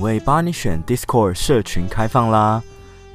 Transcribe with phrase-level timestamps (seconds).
[0.00, 2.62] 品味帮你选 Discord 社群开放啦！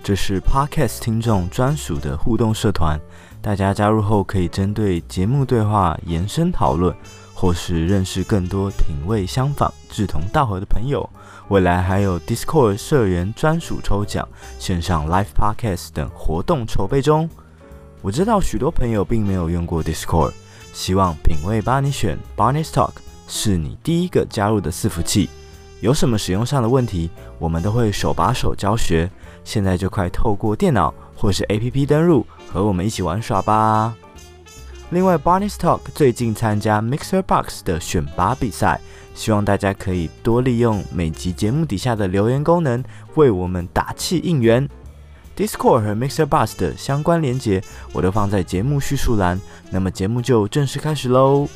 [0.03, 2.99] 这是 Podcast 听众专属的互动社团，
[3.41, 6.95] 大家加入后可以针对节目对话延伸讨论，
[7.33, 11.09] 或是认识更多品味相仿、志同道合的朋友。
[11.47, 14.27] 未来还有 Discord 社员专属抽奖、
[14.59, 17.27] 线上 Live Podcast 等活动筹备中。
[18.03, 20.33] 我知道许多朋友并没有用过 Discord，
[20.71, 22.91] 希望品味帮你选 Barney's Talk
[23.27, 25.31] 是你第一个加入的伺服器。
[25.85, 29.07] 有什么使用上的问题，我们都会手把手教学。
[29.43, 33.93] 现在就快透过电脑或是 APP 登录，和我们一起玩耍吧。
[34.89, 38.81] 另外，Barney's Talk 最近参加 Mixer Box 的选拔比赛，
[39.13, 42.83] 希望大家可以多利用每集节目底下的留言功能，
[43.13, 44.67] 为我们打气应援。
[45.37, 47.61] Discord 和 Mixer Box 的相关连结，
[47.93, 49.39] 我都放在节目叙述栏。
[49.69, 51.47] 那么节目就正式开始喽。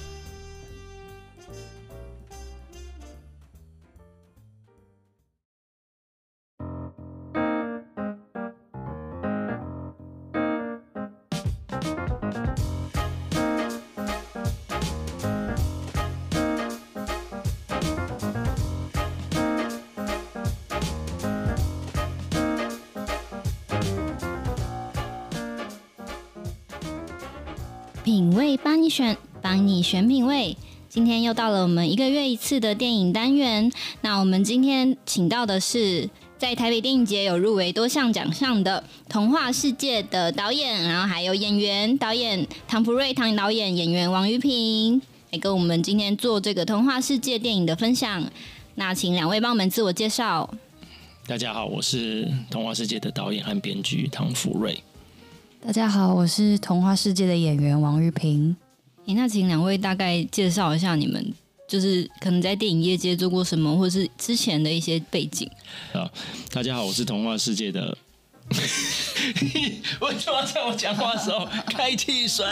[29.50, 30.55] 帮你选品味。
[30.90, 33.72] 今天又到了我们一个月一次的电影单元。
[34.02, 48.24] 那我们今天请到的是在台北电影节有入围多项奖项的《童话世界》的导演，然后还有演员导演唐福瑞，唐导演，演员王玉平，来跟我们今天做这个《童话世界》电影的分享。
[48.76, 50.48] 那请两位帮我们自我介绍。
[51.26, 54.84] 大家好，我是《童话世界》的导演和编剧唐福瑞。
[55.66, 58.55] 大家好，我是《童话世界》的演员王玉平。
[59.10, 61.34] 诶，那请两位大概介绍一下你们，
[61.68, 65.50] 就是可能在电影业界做过什么，或者是之前的一些背景。
[65.91, 66.07] 好，
[66.53, 67.97] 大家好，我是《童话世界》的。
[68.52, 72.46] 为什么在我讲话的时候开汽水？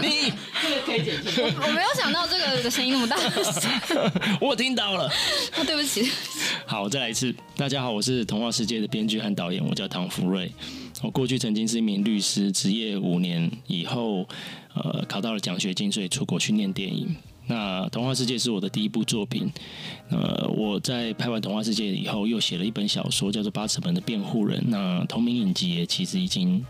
[0.00, 0.32] 你
[0.62, 1.42] 这个可以剪辑。
[1.42, 3.18] 我没有想到这个的声音那么大。
[4.40, 5.04] 我听到了。
[5.04, 6.10] 啊，对不起。
[6.64, 7.34] 好，再来一次。
[7.54, 10.50] 大家好，我是《童话世界》的编剧和导演，我叫唐福睿。
[11.02, 14.26] 我过去曾经是一名律师，执业五年以后，
[14.74, 17.14] 呃，考到了奖学金，所以出国去念电影。
[17.48, 19.48] 那《童话世界》是我的第一部作品。
[20.08, 24.58] 呃，我在拍完《童话世界》以后，又写了一本小说，叫做《八尺门的辩护人》。
[24.68, 26.64] 那同名影集也其实已经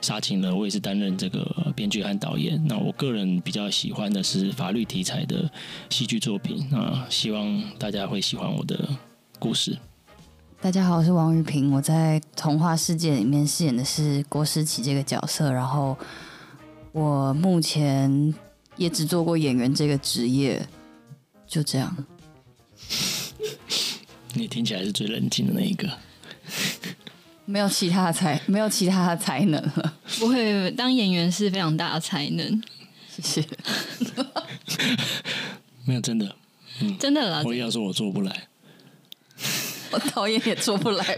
[0.00, 2.58] 杀青了，我也是担任这个编剧和导演。
[2.66, 5.50] 那我个人比较喜欢的是法律题材的
[5.90, 6.66] 戏剧作品。
[6.70, 8.88] 那希望大家会喜欢我的
[9.38, 9.76] 故事。
[10.66, 11.70] 大家好，我是王玉平。
[11.70, 15.96] 我在《童话世界》里面饰演的是郭诗琪这个角色，然后
[16.90, 18.34] 我目前
[18.76, 20.66] 也只做过演员这个职业，
[21.46, 21.96] 就这样。
[24.34, 25.88] 你听起来是最冷静的那一个，
[27.44, 29.94] 没有其他的才，没有其他的才能了。
[30.18, 32.60] 不会，当演员是非常大的才能。
[33.08, 33.48] 谢谢。
[35.86, 36.34] 没有真的，
[36.80, 37.44] 嗯，真的啦。
[37.44, 38.48] 我也要说我做不来。
[39.90, 41.04] 我导演也做不来，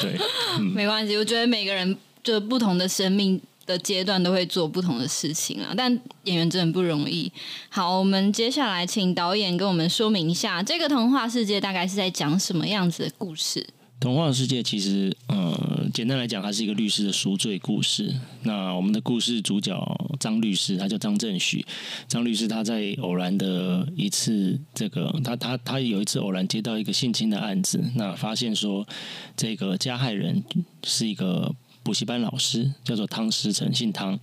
[0.00, 0.18] 对，
[0.58, 1.16] 嗯、没关系。
[1.16, 5.90] 我觉得每个人就不同的生命的阶段都会做不同的事情啊，但
[6.24, 7.32] 演员真的不容易。
[7.68, 13.66] 好，我们接下来请导演跟我们说明一下，这个童话世界大概是在讲什么样子的故事？
[14.04, 18.14] 童话世界其实，嗯，简单来讲，它是一个律师的赎罪故事。
[18.42, 19.74] 那我们的故事主角
[20.20, 21.64] 张律师，他叫张振许。
[22.06, 28.86] 张律师他在偶然的一次，这个他他他有一次偶然接到一个性侵的案子，那发现说
[29.34, 30.44] 这个加害人
[30.82, 31.54] 是一个。
[31.84, 34.18] 补习班老师叫做汤思成，姓汤。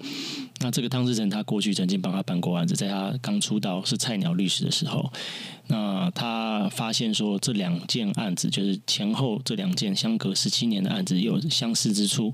[0.60, 5.12] 那这个汤思成，他过去曾经帮他办过案子，在他刚出道是菜鸟律师的时候，
[5.68, 12.34] 那他发现说这两件案子，就是前后这两件相隔十七年的案子有相似之处。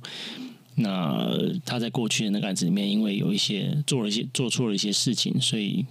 [0.76, 1.30] 那
[1.66, 5.86] 他在过去的那个案子里面，因为有一些做了一些做错了一些事情，所以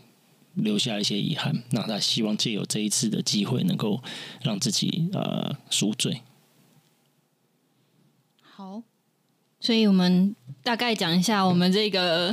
[0.55, 1.63] 留下一些遗憾。
[1.71, 4.03] 那他希望借由这一次的机会，能够
[4.43, 6.23] 让自己呃赎罪。
[8.41, 8.83] 好。
[9.67, 10.33] 所以我们
[10.63, 12.33] 大概讲一下我们这个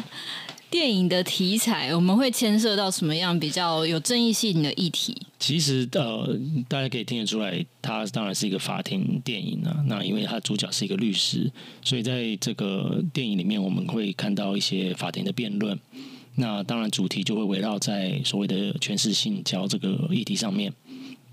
[0.70, 5.20] 电影的题材，我们会牵涉到什么样比较有争议性的议题？
[5.40, 6.38] 其实呃，
[6.68, 9.84] 大家可以听得出来，它当然是一个法庭电影啊。
[9.88, 11.52] 那因为它主角是一个律师，
[11.84, 15.80] 所以在这个电影里面，我们会看到一些法庭的辩论。
[16.36, 20.72] 那当然主题就会围绕在所谓的诠释性交这个议题上面。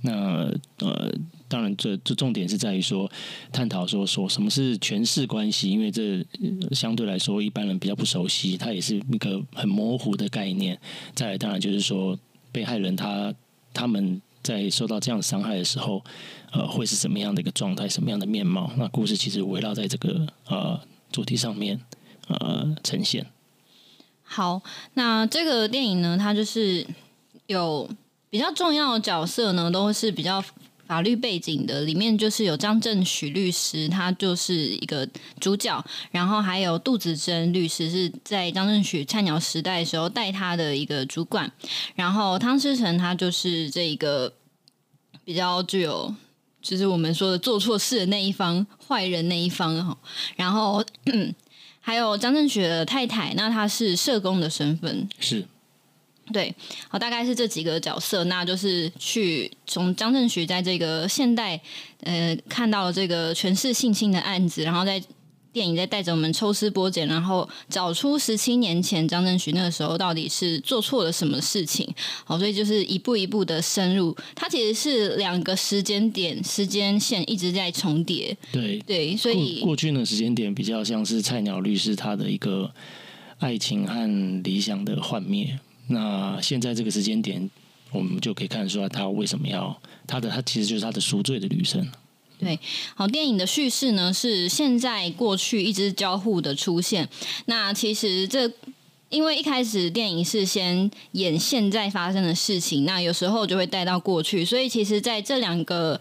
[0.03, 1.13] 那呃。
[1.51, 3.11] 当然这，这重点是在于说，
[3.51, 6.25] 探讨说说什么是权势关系，因为这
[6.71, 10.81] 相对来说一般人比较不熟悉，它也是一个很模糊的概念。
[11.13, 12.17] 再来，当然就是说，
[12.53, 13.35] 被害人他
[13.75, 16.05] 他们在受到这样伤害的时候，
[16.53, 18.71] 呃，会是什么样的一个状态，什么样的面貌？
[18.77, 20.81] 那故事其实围绕在这个呃
[21.11, 21.81] 主题上面
[22.29, 23.27] 呃呈现。
[24.23, 24.63] 好，
[24.95, 26.87] 那这个电影呢，它就是
[27.49, 27.91] 有
[28.31, 30.43] 比较重要的角色呢，都是比较。
[30.91, 35.81] 法律背景的里面就是有张正许律师，他就是一个主角，
[36.11, 41.49] 然后还有杜子珍律师是在张正许菜鸟时代的时候带他的一个主管，
[41.95, 44.33] 然后汤思成他就是这一个
[45.25, 46.13] 比较具有，
[46.61, 49.97] 就是我们说的做错事的那一方，坏人那一方哈，
[50.35, 50.85] 然后
[51.79, 55.47] 还有张正许的太太，那他是社工的身份是。
[56.33, 56.55] 对，
[56.89, 61.61] 好，大概是这几个角色，那就是去从张振徐在这个现代，
[62.03, 65.03] 呃，看到了这个权势性侵的案子，然后在
[65.53, 71.93] 电影在带着我们抽丝剥茧，然后找出十七年前张振徐那个时候到底是做错了什么事情。
[72.25, 78.37] 好，所以就是一步一步的深入，它其实是两个时间点、时间线一直在重叠。
[78.53, 82.73] 对对，所以过，过去的时间点比较像是菜鸟律师他的一个
[83.41, 85.59] 爱情和理想的幻灭。
[85.91, 87.51] 那现在这个时间点，
[87.93, 89.77] 我们就可以看得出来，他为什么要
[90.07, 91.87] 他的他其实就是他的赎罪的旅程。
[92.39, 92.59] 对，
[92.95, 97.07] 好，电影的叙事呢是现在过去一直交互的出现。
[97.45, 98.51] 那其实这
[99.11, 106.01] 因为一开始电影是先演现在发生的事情，那有时候就会带到过去，所以其实在这两个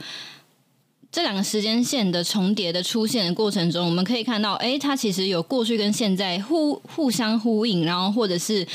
[1.12, 8.68] 这两个时间线的重叠的出现的过程中，我们可以看到，哎，它其实有过去跟现在互互相呼应，然后或者是。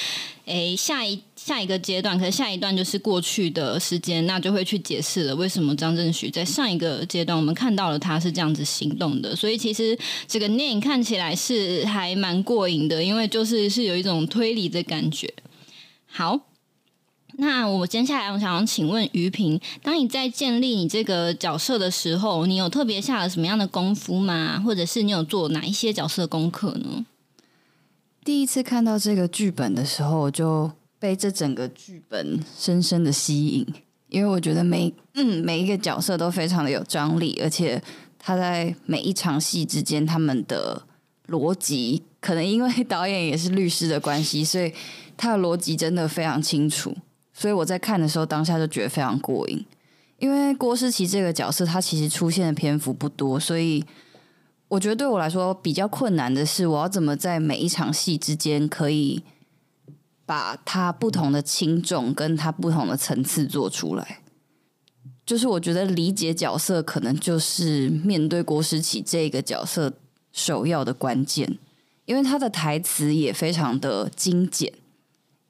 [0.47, 9.35] 诶，下一下一个阶段，可是下一段就是过去的时间，那就会去解释了为什么张正许在上一个阶段我们看到了他是这样子行动的。
[9.35, 9.99] 所以其实
[10.29, 15.33] 这个电影看起来是还蛮过瘾的，因为就是是有一种推理的感觉。
[16.05, 16.39] 好，
[17.37, 24.61] 那我接下来我想要请问于平，当你在建立你这个角色的时候，你有特别下了什么样的功夫吗？
[24.65, 27.05] 或者是你有做哪一些角色功课呢？
[28.25, 33.67] 第一次看到这个剧本的时候，我就被这整个剧本深深的吸引，
[34.09, 37.83] 因为我觉得每嗯每一个角色都非常的有张力，而且
[38.19, 40.87] 他在每一场戏之间，他们的
[41.29, 44.73] 逻辑可能因为 导演也是律师的关系，所以
[45.17, 46.97] 他的逻辑真的非常清楚，
[47.35, 49.67] 所以我在看的时候当下就觉得非常过瘾。
[50.19, 53.85] 因为郭诗琪这个角色，他其实出现的篇幅不多，所以。
[54.67, 59.23] 我觉得对我来说比较困难的是，我要怎么在每一场戏之间可以
[60.27, 64.23] 把他不同的轻重跟他不同的层次做出来。
[65.25, 69.93] 就是我觉得理解角色可能就是面对郭诗琪这个角色
[70.33, 71.59] 首要的关键，
[72.07, 74.73] 因为他的台词也非常的精简。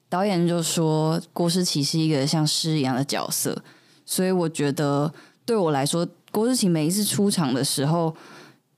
[0.09, 3.63] 导演就说郭诗琪是一个像诗一样的角色，
[4.05, 5.13] 所以我觉得
[5.45, 8.15] 对我来说，郭诗琪每一次出场的时候。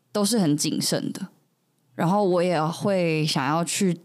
[0.10, 1.28] 都是很谨慎的，
[1.94, 4.00] 然后我也会想要去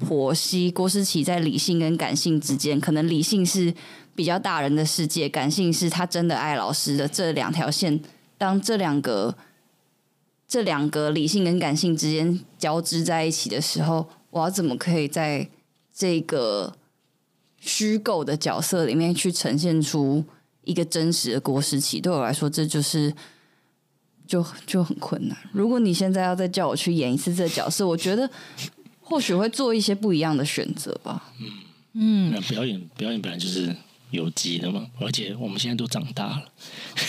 [0.00, 3.74] 剖析郭诗琪在理性跟感性之间，可能理性是
[4.14, 8.00] 比较大人的世界，感性是他真的爱老师的这两条线。
[8.38, 9.36] 当这两个
[10.46, 15.46] 这两个理性跟感性之间交织在一起的时候，我要怎么可以在
[15.98, 16.76] 这个
[17.58, 20.24] 虚构的角色里面去呈现出
[20.62, 22.00] 一个真实的郭诗琪？
[22.00, 23.12] 对我来说，这就是。
[24.28, 25.34] 就就很困难。
[25.52, 28.28] 如果你现在要再叫我去演一次这个角色，我觉得
[29.00, 31.32] 或许会做一些不一样的选择吧。
[31.40, 31.46] 嗯
[31.94, 33.74] 嗯，那表演表演本来就是
[34.10, 36.44] 有机的嘛，而且我们现在都长大了。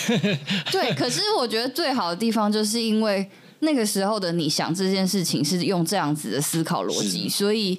[0.71, 7.77] 对，可是我觉得最好的地方就是因为那个时候的你想这件事情是用这样子的思考逻辑，所以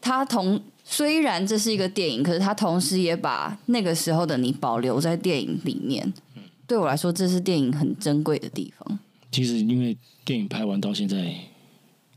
[0.00, 6.12] 他同虽然这是一个电影，可是他同时也把那个时候的你保留在电影里面。
[6.66, 8.98] 对我来说，这是电影很珍贵的地方。
[9.32, 11.34] 其实，因为电影拍完到现在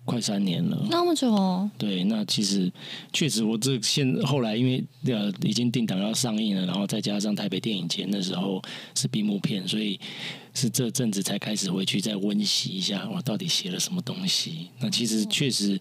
[0.05, 1.69] 快三年了，那么久哦。
[1.77, 2.71] 对，那其实
[3.11, 8.61] 确实，我这现后来因为呃已经定档要上映了，然后再加上台北电影节那时候
[8.95, 9.99] 是闭幕片，所以
[10.53, 14.67] 是这阵子才开始回去再温习一下，我到底写了什么东西。
[14.79, 15.79] 那其实确实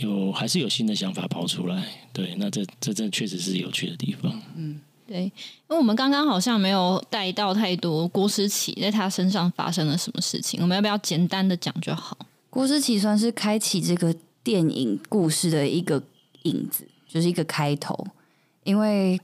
[0.00, 1.82] 有还是有新的想法跑出来。
[2.12, 4.40] 对，那这这这确实是有趣的地方。
[4.56, 4.80] 嗯。
[5.06, 5.32] 对，因
[5.68, 12.16] 为我们刚刚好像没有带到太多郭思琪在他身上发生了什么事情，我们要不要简单的讲就好？
[12.48, 14.14] 郭思琪算是开启这个
[14.44, 16.00] 电影故事的一个
[16.44, 18.06] 影子，就是一个开头，
[18.62, 19.20] 因为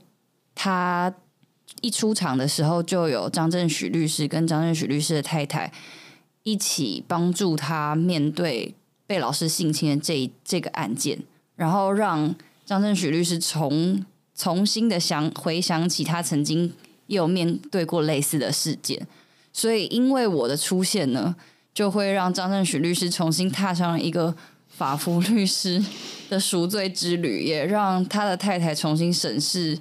[0.53, 1.13] 他
[1.79, 5.71] 一出场的时候就有张振许律师跟张振许律师的太太
[6.43, 8.75] 一起帮助他面对
[9.07, 11.17] 被老师性侵的这这个案件，
[11.55, 12.35] 然后让
[12.65, 16.73] 张正许律师重重新的想回想起他曾经
[17.07, 19.07] 也有面对过类似的事件，
[19.53, 21.35] 所以因为我的出现呢，
[21.73, 24.35] 就会让张正许律师重新踏上了一个
[24.67, 25.83] 法服律师
[26.29, 29.79] 的赎罪之旅，也让他的太太重新审视，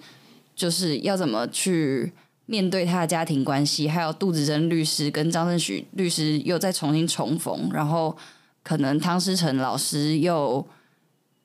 [0.54, 2.12] 就是要怎么去
[2.47, 8.16] 面对他的家庭关系，还有杜子珍律师跟张正许律师又再重新重逢，然后
[8.66, 10.66] 可能汤思成老师又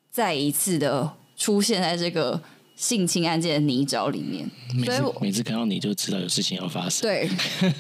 [0.10, 2.42] 再一次的出现在这个。
[2.74, 4.50] 性侵案件的泥沼里面，
[4.86, 7.04] 所以我每次看到你就知道有事情要发生。
[7.04, 7.30] 对，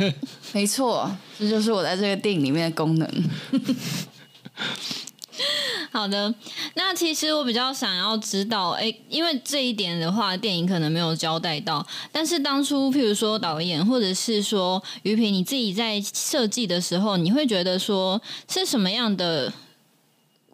[0.53, 3.09] 没错，这就是我在这个电影里面的功能。
[5.91, 6.33] 好的，
[6.75, 11.85] 那其实我比较想要知道，哎，因为这一点的话，电影可能没有交代到。
[12.11, 19.51] 但是当初，譬如说导演，或者是说于平你自己在设计的时候，你会觉得说是什么样的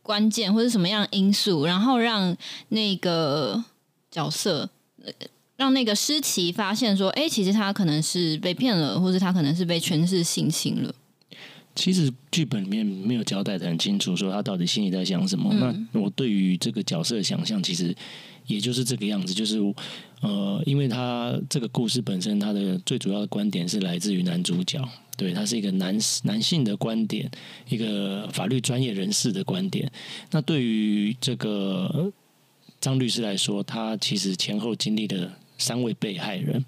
[0.01, 2.35] 关键，或者什么样因素，然后让
[2.69, 3.63] 那个。
[4.09, 4.67] 角色
[5.57, 10.95] 让那个诗琪发现说：“哎，其实他可能是被骗了，或者他可能是被诠释性侵了。”
[11.77, 15.49] 其实剧本里面没有交代的很清楚，说他到底心里在想什么。
[15.53, 17.95] 嗯、那我对于这个角色的想象，其实
[18.47, 19.59] 也就是这个样子，就是
[20.21, 24.83] 呃，因为他这个故事本身，他的最主要的观点是来自于男主角，
[25.15, 27.29] 对，他是一个男男性的观点，
[27.69, 29.89] 一个法律专业人士的观点。
[30.31, 32.11] 那对于这个。
[32.79, 36.63] 张律师来说，他其实前后经历了三位被害人，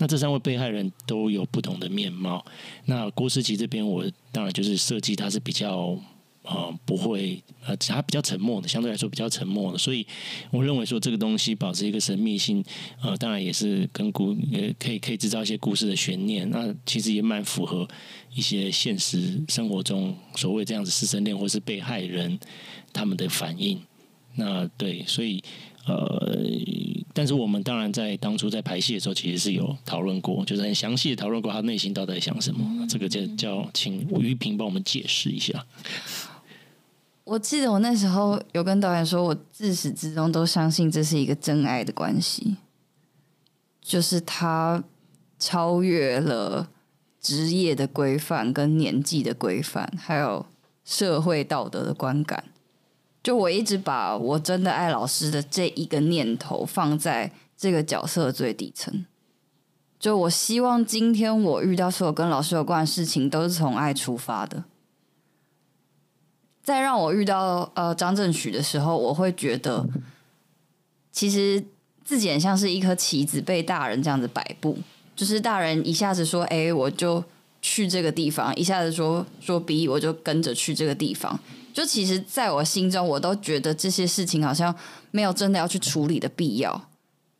[0.00, 2.42] 那这三位被害人都有不同的面貌。
[2.86, 4.02] 那郭思琪这边，我
[4.32, 5.94] 当然就是设计他是比较
[6.42, 10.06] 呃不会呃他比较沉默的，相对来说比较沉默的，所以
[10.50, 12.64] 我认为说这个东西保持一个神秘性，
[13.02, 16.48] 呃，当然也是跟故也可以可以制造一些故事的悬念。
[16.48, 17.86] 那其实也蛮符合
[18.34, 22.40] 一些现实生活中所谓这样子师生恋或是被害人
[22.92, 23.78] 他们的反应。
[24.36, 25.42] 那对，所以
[25.86, 26.38] 呃，
[27.20, 32.60] 但是我们当然在当初在排戏的时候，其实是有讨论过，就是很详细的讨论过他内心到底在想什么。
[32.64, 35.66] 嗯、这个就叫请于平帮我们解释一下。
[37.24, 42.56] 我记得我那时候有跟导演说，我自始至终都相信这是一个真爱的关系，
[43.82, 44.82] 就是他
[45.38, 46.70] 超越了
[47.20, 50.46] 职业的规范、跟年纪的规范，还有
[50.86, 52.44] 社会道德的观感。
[53.22, 59.04] 就我一直把我真的爱老师的这一个念头放在这个角色最底层。
[59.98, 64.64] 就我希望今天我遇到所有跟老师有关的事情，都是从爱出发的。
[66.62, 69.86] 再让我遇到呃张正许的时候，我会觉得
[71.12, 71.62] 其实
[72.02, 74.78] 自己很像是一颗棋子，被大人这样子摆布。
[75.14, 77.22] 就是大人一下子说 A，我就
[77.60, 81.38] 去这个地方；一下子说说 B，我就跟着去这个地方。
[81.72, 84.74] 就其实，在我心中，我都觉得这些事情好像
[85.10, 86.88] 没有真的要去处理的必要，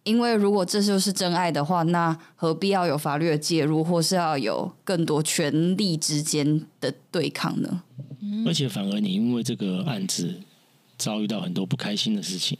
[0.05, 7.83] 因为如果这就是真爱的话，那何必要有法律的介入，或是要有更多权力之间的对抗呢？
[8.47, 10.35] 而且，反而你因为这个案子
[10.97, 12.57] 遭遇到很多不开心的事情，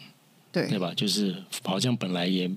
[0.51, 0.93] 对对吧？
[0.97, 2.51] 就是好像本来也，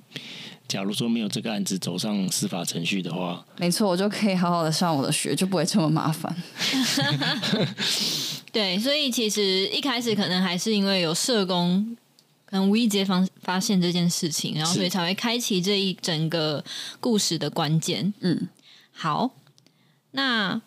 [0.68, 6.36] 假如说没有这个案子走上司法程序的话，没错，我就可以好好的上我的学，就不会这么麻烦。
[8.54, 11.98] 对，所以其实一开始可能还是因为有社工，
[12.46, 16.64] 可能无意间发发现这件事情，然后所以才会开启这一整个
[17.00, 18.14] 故事的关键。
[18.22, 18.48] 嗯，
[18.94, 19.32] 好，
[20.12, 20.62] 那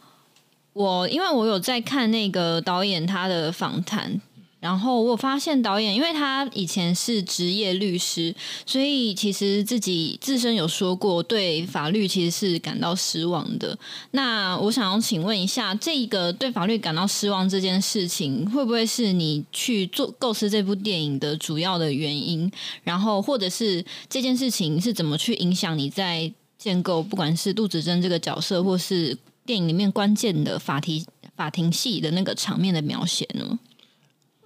[0.73, 4.21] 我因为我有在看那个导演他的访谈。
[4.67, 8.35] 然后我发现导演，因为他以前是职业律师，
[8.67, 13.79] 所以其实自己自身有说过，对法律其实是感到失望的。
[14.11, 22.51] 那我想要请问一下，这个对法律感到失望这件事情，会不会是你去做构思这部电影的主要的原因？
[22.83, 31.07] 然后，或者是这件事情是怎么去影响你在建构，不管是杜子珍这个角色，或是电影里面关键的法庭
[31.37, 33.57] 法庭戏的那个场面的描写呢？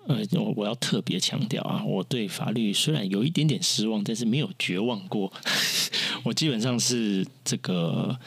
[0.06, 5.32] 呃，我我要特别强调啊，我对法律虽然有一点点失望，但是没有绝望过。
[6.24, 8.18] 我基本上是这个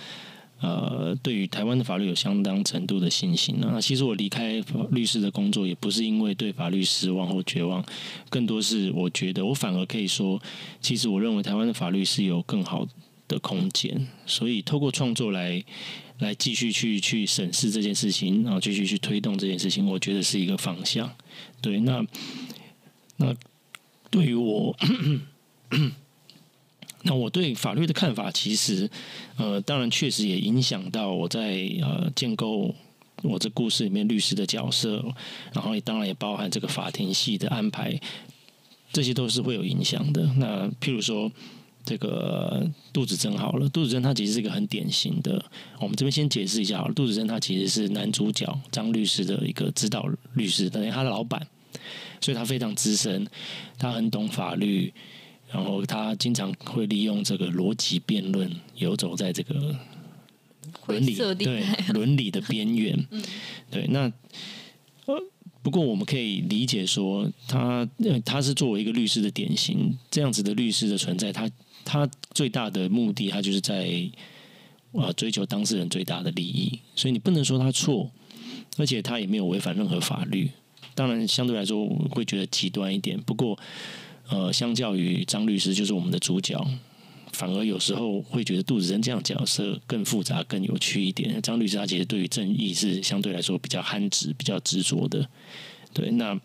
[0.61, 3.57] 呃，对于台湾的法律有相当程度的信心。
[3.59, 7.83] 那其实我离开律师的工作，也不是因为对法律失望或绝望，
[8.29, 10.41] 更多是我觉得我反而可以说，
[10.79, 12.87] 其实我认为台湾的法律是有更好
[13.27, 14.07] 的空间。
[14.25, 15.63] 所以透过创作来。
[16.23, 21.13] 来继续去去审视这件事情，然后继续去推动这件事情，我觉得是一个方向。
[21.61, 22.03] 对，那
[23.17, 23.35] 那
[24.09, 24.75] 对于我，
[27.03, 28.89] 那我对法律的看法，其实
[29.37, 32.73] 呃，当然确实也影响到我在呃建构
[33.21, 35.03] 我这故事里面律师的角色，
[35.53, 37.99] 然后也当然也包含这个法庭戏的安排，
[38.91, 40.23] 这些都是会有影响的。
[40.37, 41.31] 那譬如说。
[41.85, 45.43] 这个杜子珍好了，杜子珍他其实是一个很典型的。
[45.79, 51.45] 我们这边先解释一下好了，杜子珍他其实是男主角张律师的一个指导律师，等于他的老板，
[52.21, 53.27] 所以他非常资深，
[53.77, 54.93] 他很懂法律，
[55.51, 59.75] 然后他经常会利用这个逻辑辩论游走在这个
[60.87, 61.63] 伦理对
[61.93, 63.07] 伦理的边缘。
[63.69, 64.11] 对，那
[65.05, 65.21] 呃。
[65.61, 67.87] 不过我们可以理解说，他
[68.25, 71.49] 他是作为一个律师的典型，这样子的律师的存在，他
[71.85, 74.09] 他最大的目的，他就是在
[74.93, 78.09] 啊追求当事人最大的利益，所以你不能说他错，
[78.77, 80.49] 而且他也没有违反任何法律。
[80.95, 83.19] 当然，相对来说我会觉得极端一点。
[83.19, 83.57] 不过，
[84.29, 86.63] 呃，相较于张律师，就是我们的主角。
[87.31, 91.41] 反而有时候会觉得杜子珍这样角色更复杂、更有趣一点。
[91.41, 95.27] 张律师他其实对于正义是相对来说比较憨直、比较执着的。
[95.93, 96.39] 对，那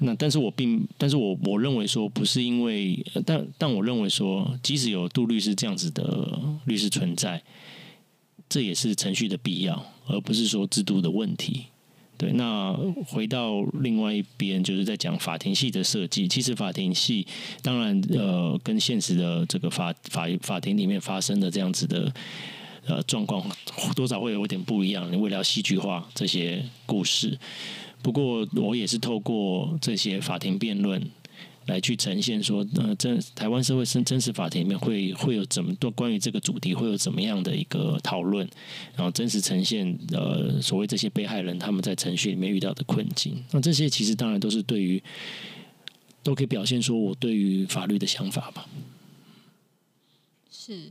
[0.00, 7.42] 那但是我并，但是我我认为说不是因为，但但我认为说，即使有杜律师这样子的律师存在，
[8.48, 11.66] 这也是程序的必要，而不是说制度的问题。
[12.16, 12.76] 对，那
[13.06, 16.26] 回到另外一边，就是在讲法庭系的设计。
[16.26, 17.24] 其实法庭系
[17.62, 22.12] 当然呃，跟现实的这个法法法庭里面发生的这样子的
[22.86, 23.48] 呃状况，
[23.94, 25.08] 多少会有点不一样。
[25.12, 27.38] 你为了戏剧化这些故事，
[28.02, 31.02] 不过我也是透过这些法庭辩论。
[31.66, 38.48] 来去呈现说，呃，真台湾社会真真实法庭里面会会有怎么多关于这个主题会有怎么样的一个讨论，
[38.96, 43.44] 然后真实呈现呃所谓这些被害人他们在程序里面遇到的困境。
[43.50, 45.02] 那这些其实当然都是对于
[46.22, 48.66] 都可以表现说我对于法律的想法吧。
[50.50, 50.90] 是，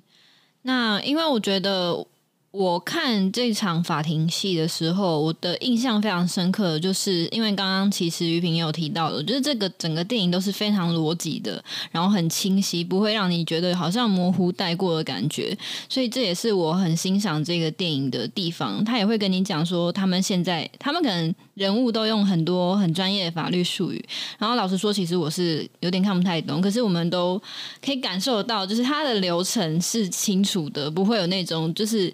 [0.61, 2.05] 那因为我觉得。
[2.51, 15.55] 我看这场法庭戏的时候，我的印象非常深刻，就是因为刚刚其实于平也有提到的，就是这个整个电影都是非常逻辑的，然后很清晰，不会让你觉得好像模糊带过的感觉，
[15.87, 18.83] 所以这也是我很欣赏这个电影的地方。
[18.83, 24.03] 他也会跟你讲说，他们现在他们可能人物都用很多很专业的法律术语，
[24.39, 27.39] 然后老实说，其实我是有点看不太懂，可是我们都
[27.85, 32.11] 可以感受到，就是他的流程是清楚的，不会有那种就是。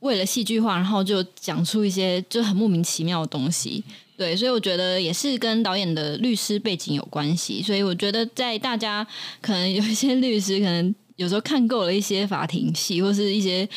[0.00, 3.82] 为了戏剧化，然后就讲出一些就很莫名其妙的东西，
[4.16, 7.62] 对，所以我觉得也是跟导演的律师背景有关系。
[7.62, 9.06] 所以我觉得在大家
[9.40, 13.68] 可能有一些律师，可能有时候看够了一些法庭戏，或是一些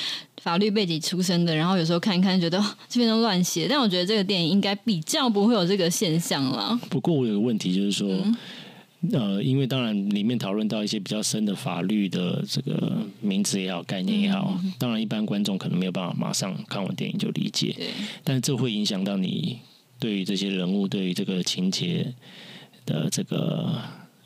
[0.42, 3.68] 法律背景出身的，然后有时候看一看，觉得这边都乱写。
[3.68, 6.80] 但我觉得这个电影应该比较不会有这个现象了。
[6.90, 8.08] 不过我有个问题，就是说。
[8.10, 8.36] 嗯
[9.14, 17.88] 呃，因为当然里面讨论到一些比较深的法律的这个名词也好，概念也好，嗯、当然一般观众可能没有办法马上看完电影就理解，对
[18.24, 19.58] 但是这会影响到你
[20.00, 22.14] 对于这些人物、对于这个情节
[22.86, 23.74] 的这个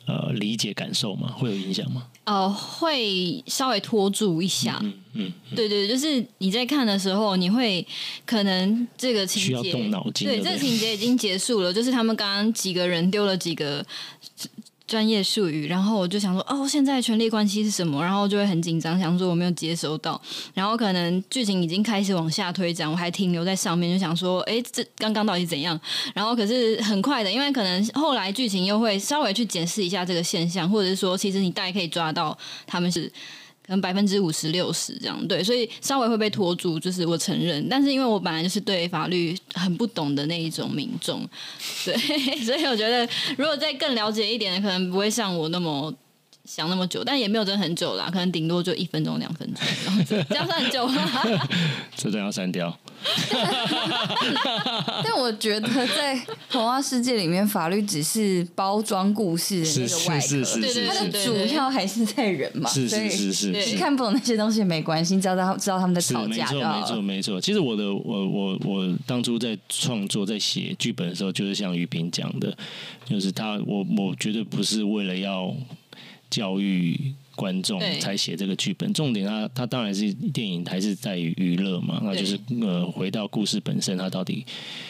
[0.06, 1.32] 呃理解感受吗？
[1.32, 2.08] 会有影响吗？
[2.24, 7.86] 呃，会稍微拖住一下，嗯嗯，嗯对对，就是你在看的时候，你会
[8.24, 13.86] 可能这个情节需要动脑筋，对，对这个情节已经结束了，就是他们刚刚几个人丢了几个。
[14.86, 18.02] 专业术语，然后我就想说，哦，现在权力关系是什么？
[18.02, 20.20] 然后就会很紧张，想说我没有接收到。
[20.54, 25.78] 然后可能剧情已经开始往下推展，我还停留在上面，就想说，哎，这刚刚到底怎样？
[26.14, 33.10] 然后可是很快的，因为可能后来剧情又会稍微去检视一下这个现象，或者是说，其实你大概可以抓到他们是。
[33.66, 37.68] 可能百分之五十六十这样，对，所以稍微会被拖住，就是我承认。
[37.68, 41.28] 但是因为我本来就是对法律很不懂的那一种民众，
[41.84, 41.96] 对，
[42.44, 45.92] 所以我觉得如果再更了解一点的，可能不会像我那么。
[46.46, 51.22] 想那么久，但也没有真的很久啦，可能顶多就一分钟、两分钟，这样算很久吗？
[51.96, 52.76] 这段要删掉。
[55.04, 56.18] 但我觉得在
[56.50, 62.68] 童话世界里面，法律只是包装故事的那个外壳，对对，它的主要还是在人嘛。
[62.70, 66.80] 是是是是，你看不懂那些东西也没关系，你知道他知道他们在吵架就好。
[66.80, 67.40] 没错没错没错。
[67.40, 72.56] 其实我的我我我当初在创作在写剧本的时候，就是像于平讲的，
[73.04, 75.54] 就是他我我绝对不是为了要。
[76.28, 84.44] 教育观众才写这个剧本，重点它它当然是电影，还是在于娱乐嘛，那就是呃回到故事本身，它到底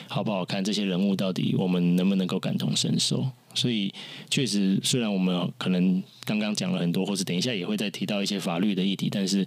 [0.08, 3.26] 好不好看，这些人物到底我们能不能够感同身受？
[3.54, 3.92] 所以
[4.30, 9.46] 确实，虽然我们可能刚刚讲了很多，或是等一下也会再提到一些法律的议题，但是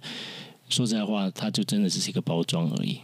[0.68, 2.98] 说实在话，它就真的只是一个包装而已。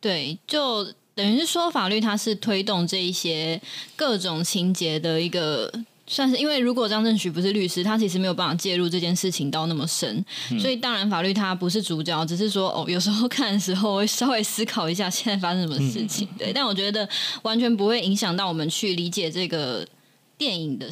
[0.00, 0.84] 对，就
[1.14, 3.60] 等于是说，法律它是推动这一些
[3.96, 5.72] 各种情节的一个。
[6.08, 16.52] 算是，因为如果张振许不是律师，他其实没有办法介入这件事情到那么深，嗯、所以当然法律他不是主角，只是说哦，有时候看的时候会稍微思考一下现在发生什么事情，嗯、对。
[16.52, 17.08] 但我觉得
[17.42, 19.86] 完全不会影响到我们去理解这个
[20.36, 20.88] 电影的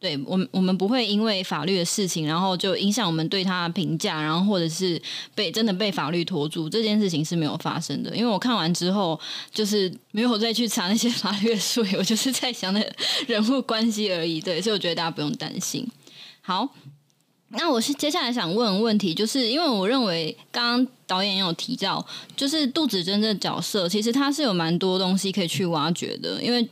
[0.00, 5.00] 对我们，我们不会因为法律的事情，然后就影响我们对他的评价，然后或者是
[5.34, 8.16] 被真的被法律拖住，这件事情是没有发生的。
[8.16, 9.18] 因为我看完之后，
[9.52, 12.80] 就是没有再去查那些 法律的术语，我就是在想那
[13.26, 14.40] 人物关系而已。
[14.40, 15.84] 对，所以我觉得大家不用担心。
[16.42, 16.68] 好，
[17.48, 22.06] 那我是接下来想问问题，就是因为我认为刚刚导演有提到，
[22.36, 26.68] 就是杜子珍这角色，其实他是有蛮多东西可以去挖掘的，因为。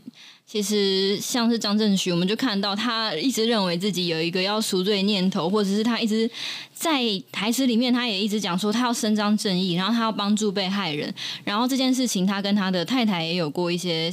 [0.46, 6.30] 其实像是张正旭，我们就看到他一直认为自己有一个要赎罪念头，或者是他一直
[6.72, 11.12] 在台词里面，他也一直讲说他要伸张正义，然后他要帮助被害人。
[11.42, 14.08] 然后这件事情，他跟他的太太也有过一些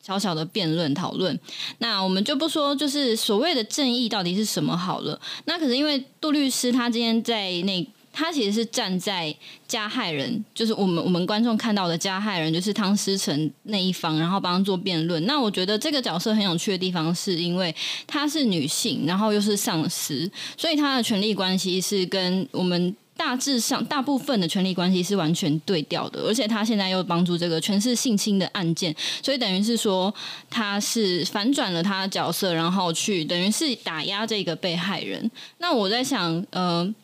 [0.00, 1.36] 小小的辩论讨论。
[1.78, 5.20] 那我们就不说，就是所谓的正义到底是什么好了。
[5.46, 7.84] 那可是因为杜律师他今天在那。
[8.16, 9.34] 他其实是站在
[9.66, 15.26] 加害人，就是我们我们观众看到的加害人，就是汤思成那一方，然后帮他做辩论。
[15.26, 17.74] 那我觉得这个角色很有趣的地方，是因为
[18.06, 26.20] 她是女性，然后又是上司，所以她的权力关系是跟我们大致上大部分的权力关系是完全对调的。
[26.20, 30.14] 而且她现在又帮助这个全是性侵的案件，所以等于是说
[30.48, 35.28] 她是反转了她的角色，然后去等于是打压这个被害人。
[35.58, 36.94] 那我在想，呃。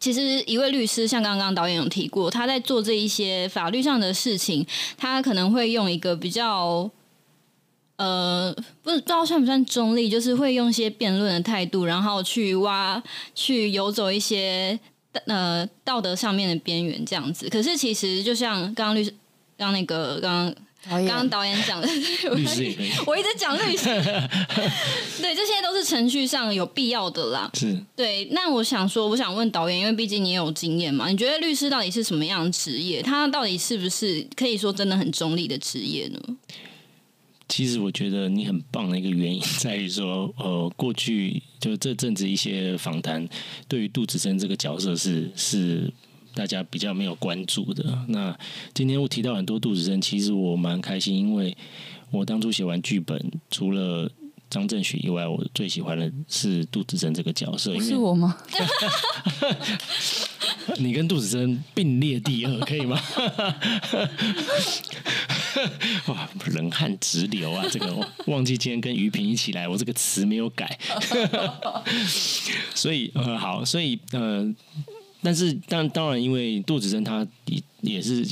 [0.00, 6.90] 其实，一位律师像刚刚导演有提过，他在做这一些法律上的事情，他可能会用一个比较，
[7.96, 13.02] 呃，不知道算不算中立，就是会用一些辩论的态度，然后去挖、
[13.34, 14.78] 去游走一些
[15.26, 17.48] 呃道德上面的边缘这样子。
[17.48, 19.14] 可是，其实就像刚刚律师，
[19.56, 20.54] 刚那个刚刚。
[20.88, 21.88] 刚刚导演讲的，
[23.06, 23.84] 我一直讲律师，
[25.20, 27.50] 对，这些都是程序上有必要的啦。
[27.54, 28.26] 是，对。
[28.32, 33.00] 那我想说，我想问导演，因为毕竟你也有经验嘛，你觉得律师到底是什么样的职业？
[33.02, 36.20] 他到底是不是可以说真的很中立的职业呢？
[37.48, 43.26] 其实我觉得你很棒的一个原因在于说，呃，过去就这阵子一些访谈，
[43.68, 45.92] 对于杜子生这个角色是是。
[46.34, 47.84] 大家比较没有关注的。
[48.08, 48.36] 那
[48.74, 51.56] 今天我提到很多杜子生，其实我蛮开心，因为
[52.10, 54.10] 我当初写完剧本，除了
[54.50, 57.78] 张振许以外，我最喜欢的是杜子贞这个角色。
[57.80, 58.36] 是我吗？
[60.78, 63.00] 你跟杜子贞并列第二，可以吗？
[66.06, 67.64] 哇，冷汗直流啊！
[67.70, 67.94] 这个
[68.26, 70.78] 忘记今天跟于平一起来，我这个词没有改。
[72.74, 74.52] 所以呃，好，所以呃。
[75.24, 78.22] 但是，但当然，因为杜子珍他也也是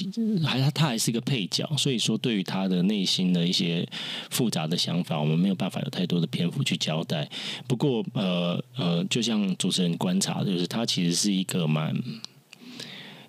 [0.44, 3.88] 还他他还是一个配角，所以说对于他的内心的一些
[4.30, 7.28] 复杂的想法，我们没有办法有太多的篇幅去交代。
[7.66, 11.96] 不过，呃呃，就像主持人观察，就是他其实是一个蛮，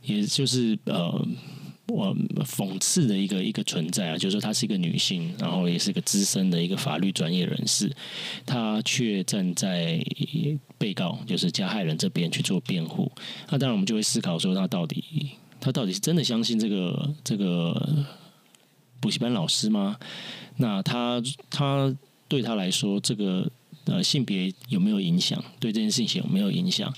[0.03, 1.25] 也就是呃。
[1.87, 2.15] 我
[2.45, 7.91] 讽刺的一个一个存在啊，就是说她是一个女性，然后也是个资深的一个法律专业人士，
[8.45, 10.01] 她却站在
[10.77, 13.11] 被告就是加害人这边去做辩护。
[13.49, 18.05] 那当然，我们就会思考说，她到底她到底是真的相信这个这个
[18.99, 19.97] 补习班老师吗？
[20.57, 21.93] 那她她
[22.27, 23.51] 对她来说，这个。
[23.85, 25.43] 呃，性别有没有影响？
[25.59, 26.93] 对这件事情有没有影响？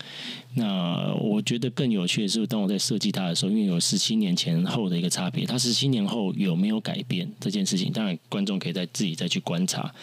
[0.54, 7.92] 那我觉得更有趣的是，当我在设计它的时候，因为有十七年前后的一个差别，它十七年后有没有改变这件事情？
[7.92, 9.94] 当然，观众可以再自己再去观察。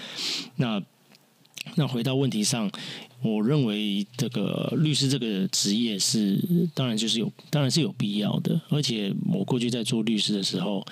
[0.56, 0.82] 那
[1.76, 2.70] 那回到问题上，
[3.22, 8.60] 我认为这个律师这个职业是，当然就是有，当然是有必要的。
[8.70, 10.84] 而且我过去在做律师的时候。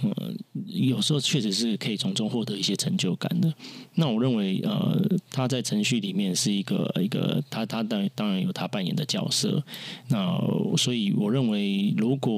[0.00, 0.32] 呃，
[0.66, 3.52] 有时候确实是可以从中获得一些成就感的。
[4.00, 4.96] 那我认为，呃，
[5.32, 9.60] 他在程序里面是一个一个，他他当当然有他扮演的角色。
[10.06, 10.40] 那
[10.76, 12.32] 所以我认为，如果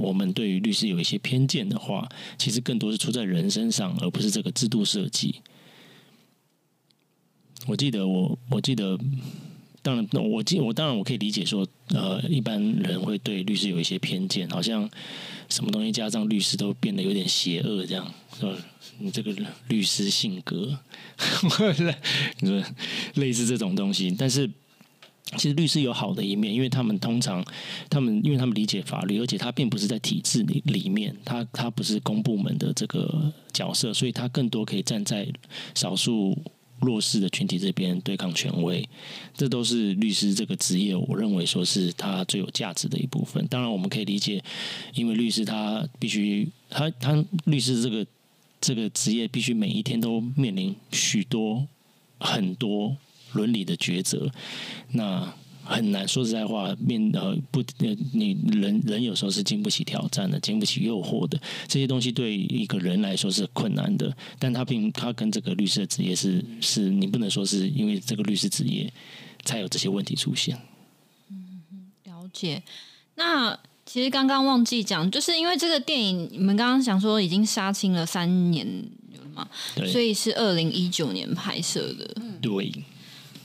[0.00, 5.36] 我们对于律师有一些偏见的话，其实更多是出在人身上，而不是这个制度设计。
[7.66, 8.98] 我记得我我记得。
[9.82, 14.88] 当然，我记我当然我可以理解说，呃，一般人会对律师有一些偏见，好像
[15.48, 18.56] 什么东西加上律师都变得有点邪恶，这样是吧
[18.98, 19.34] 你这个
[19.66, 20.78] 律师性格，
[22.38, 22.62] 你说
[23.14, 24.14] 类似这种东西。
[24.16, 24.48] 但是
[25.36, 27.44] 其实律师有好的一面，因为他们通常
[27.90, 35.26] 他们因为他们理解法律，而且他并不是在体制里里面，他他不是公部门的这个角色，所以他更多可以站在
[35.74, 36.38] 少数。
[36.82, 38.86] 弱势的群体这边对抗权威，
[39.34, 43.46] 这都是律师这个职业，我认为说是他最有价值的一部分。
[43.46, 44.42] 当然，我们可以理解，
[44.94, 48.06] 因为律师他必须，他他律师这个
[48.60, 51.66] 这个职业必须每一天都面临许多
[52.18, 52.96] 很多
[53.32, 54.30] 伦理的抉择。
[54.90, 55.32] 那
[55.64, 56.06] 很难。
[56.06, 61.40] 说实在话，面呃不呃，你人人有时候是经不起挑战的，经不起诱惑的。
[61.66, 68.92] 这些东西对一个人来说是困难的，但他并他跟这个律师的职业是是，你不能说是因为这个律师职业
[69.44, 70.58] 才有这些问题出现。
[71.30, 71.62] 嗯，
[72.04, 72.62] 了解。
[73.14, 79.48] 那其实刚刚忘记讲，就是因为这个电影，你们刚刚想说已经杀青了三年了嘛？
[79.74, 82.14] 对，所以是二零一九年拍摄的。
[82.40, 82.72] 对。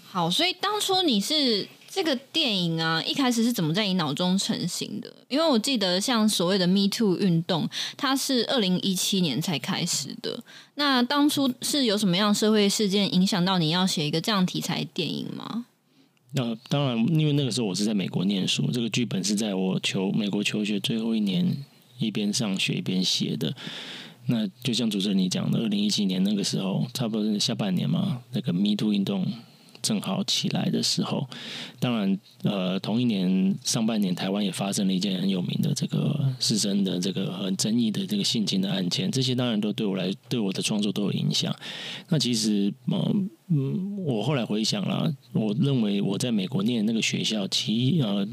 [0.10, 1.68] 好，所以当初你是
[1.98, 5.12] 这个电影啊，一开始是怎么在你脑中成型的？
[5.30, 10.44] 因为我记得像所谓的 Me Too 运动，它是二零一七年才开始的。
[10.76, 15.66] 那当初是有什么样社会事件影响到你要写一个这样题材电影吗？
[16.34, 21.66] 那当然，因为那个时候我是在美国念书，这个剧本是在我求美国求学最后一年
[21.98, 23.56] 一边上学一边写的。
[24.28, 29.26] 那就像主持人你讲的，二零一七年那个时候，差不多是下半年嘛，那个 Me Too 运动。
[29.82, 31.28] 正好起来的时候，
[31.80, 41.56] 当然，呃，同一年上半年，台湾也发生了一件很有名的这个师生的这个很争议的这个性侵的案件，这些当然都对我来对我的创作都有影响。
[42.10, 48.28] 那其实，嗯嗯，我后来回想了，我认为我在美国念那个学校，其呃，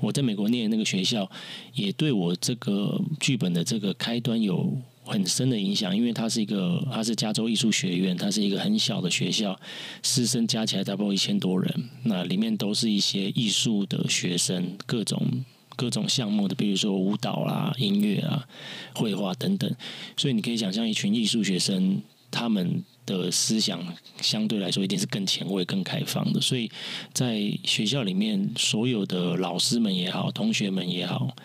[0.00, 1.30] 我在美国念那个学校，
[1.74, 4.76] 也对我这个剧本的这个开端有。
[5.06, 9.58] 很深的影响，因为它是一个，它是加州艺术学院，它是一个很小的学校，
[10.02, 15.44] 师生加起来差不多一千多人，那里面都是一些艺术的学生，各种
[15.76, 18.46] 各种项目的，比如说舞蹈啦、音乐啊、
[18.94, 19.72] 绘画等等，
[20.16, 23.80] 所以你可以想象一群艺术学生，他们的思想
[24.20, 26.70] 相对来说一定是更前卫、更开放的，所以
[27.12, 31.36] 在学校里面，所有的老师们也好，同学们也好，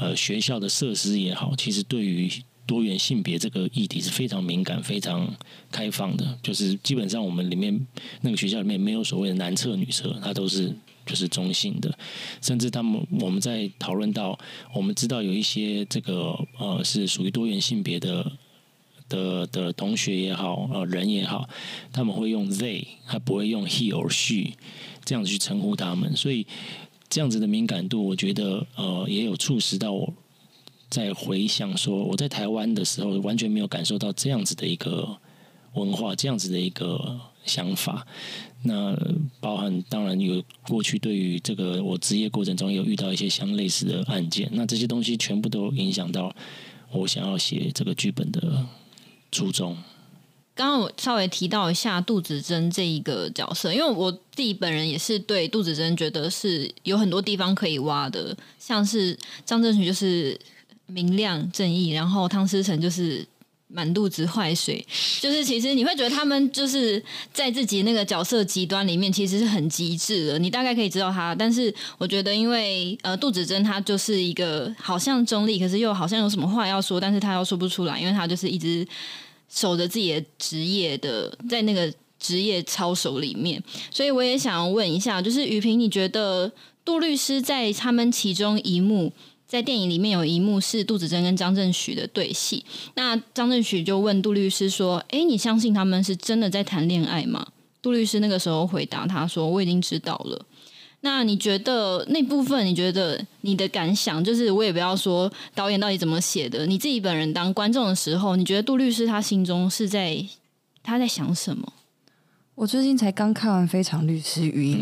[0.00, 2.28] 呃，学校的设施也好，其实对于
[2.66, 5.34] 多元性别这个议题是非常敏感、非常
[5.70, 7.86] 开放的，就是基本上我们里面
[8.22, 10.74] 那个学校里面没有所谓的男厕女厕，它都是
[11.04, 11.92] 就是中性的。
[12.40, 14.38] 甚至他们我们在讨论到，
[14.74, 18.32] 我们知道有一些这个呃是属于多元性别的
[19.08, 21.46] 的的同学也好，呃人也好，
[21.92, 24.56] 他们会用 they，他不会用 he or she
[25.04, 26.16] 这样子去称呼他们。
[26.16, 26.46] 所以
[27.10, 29.92] 这样子的敏感度，我觉得呃也有促使到。
[30.94, 35.18] 在回想说，我在台湾的时候完全没有感受到这样子的一个
[35.72, 38.06] 文化，这样子的一个想法。
[38.62, 38.96] 那
[39.40, 46.32] 包含当然有过去对于这个我职业过程中有遇到一些相类似的案件，那这些东西全部都影响到
[46.92, 48.64] 我想要写这个剧本的
[49.32, 49.76] 初衷。
[50.54, 60.38] 刚刚我稍微提到一下杜子珍这一个角色，因为我自己本人也是对杜子珍觉得是有很多地方可以挖的，像是张振徐就是。
[60.86, 63.26] 明亮正义，然后汤思成就是
[63.68, 64.86] 满肚子坏水，
[65.20, 70.38] 就是其实你会觉得他们就是在自己那个角色极端里面，其实是很极致的。
[70.38, 78.86] 你大概可以知道他，但是我觉得，因为呃杜子珍他就是一个好像中立，可是又好像有什么话要说，但是他又说不出来，因为他就是一直
[79.48, 83.60] 守着自己的职业的，在那个职业操守里面。
[83.90, 86.52] 所以我也想问一下，就是于平，你觉得
[86.84, 89.12] 杜律师在他们其中一幕？
[89.54, 92.64] 在电影里面有一幕是杜子珍跟张振许的对戏，
[92.96, 97.46] 那张振许就问杜律师说：“哎，你相信他们是真的在谈恋爱吗？”
[97.80, 100.44] 杜律师那个时候回答他说：“我已经知道了。”
[101.02, 102.66] 那你觉得那部分？
[102.66, 110.26] 你觉得你的感想就是，我也不要说导演到底怎么写的，你自己本人当观众的时候，你觉得杜律师他心中是在
[110.82, 111.72] 他在想什么？
[112.54, 114.78] 我最近才刚看完《非常律师禹英》，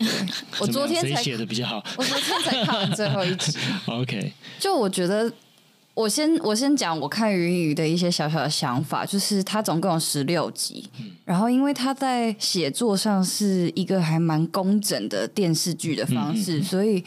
[0.00, 0.06] 嗯，
[0.60, 1.82] 我昨天才写的比较好。
[1.96, 3.56] 我昨天才看完最后一集。
[3.88, 5.32] OK，就我觉得，
[5.94, 17.02] 我先我先讲我看云雨的一些小小的想法，就是他总共有十六集，嗯，然后因为他在写作上是一个还蛮工整的电视剧的方式，嗯，所以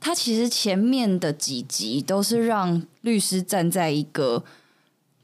[0.00, 4.44] 他其实前面的几集都是让律师站在一个。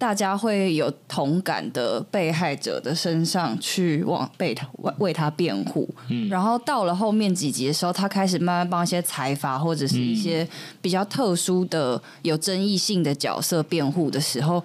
[0.01, 10.49] 大家会有同感的被害者的身上去往被他为为他辩护，嗯，然后到了后面几集的时候，他开始慢慢帮一些财阀或者是一些
[10.81, 14.65] 比较特殊的有争议性的角色辩护的时候，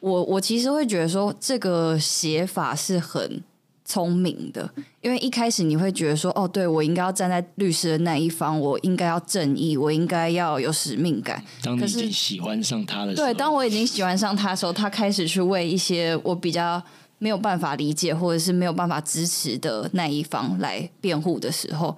[0.00, 3.42] 我我其实会觉得说这个写法是很。
[3.88, 4.68] 聪明的，
[5.00, 11.40] 因为一开始你会觉得说，哦，对，我应该要站在律师的那一方，我应该要正义，我应该要有使命感。
[11.62, 16.82] 当你已经喜欢上他的时候，对，当我已经喜欢上他的时候，他开始去为一些我比较
[17.18, 21.96] 没有办法理解或者是没有办法支持的那一方来辩护的时候，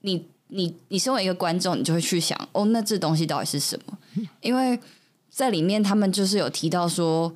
[0.00, 3.96] 你你你身为一个观众，你就会去想，哦，那这东西到底是什么？
[4.40, 4.76] 因为
[5.30, 7.32] 在里面，他们就是有提到说，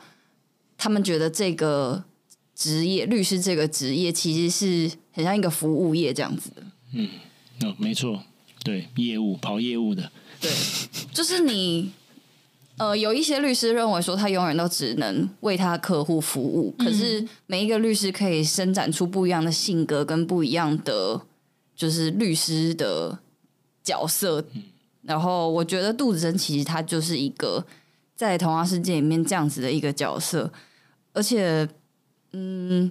[0.76, 2.02] 他们觉得这个。
[2.54, 6.62] 职业律师这个职业其实是很像一个服务业这样子的，
[6.92, 7.08] 嗯，
[7.62, 8.22] 哦，没错，
[8.62, 10.10] 对，业务跑业务的，
[10.40, 10.50] 对，
[11.12, 11.92] 就是你。
[12.78, 16.74] 呃，有一些律师认为说，他永远都只能为他客户服务。
[16.78, 21.20] 可是每一个律师可以伸展出不一样的性格跟不一样的，
[21.76, 23.20] 就是律师的
[23.84, 24.44] 角色。
[24.54, 24.62] 嗯
[25.02, 27.64] 然后我觉得杜子珍其实他就是一个
[28.16, 30.50] 在童话世界里面这样子的一个角色，
[31.12, 31.68] 而且，
[32.32, 32.90] 嗯。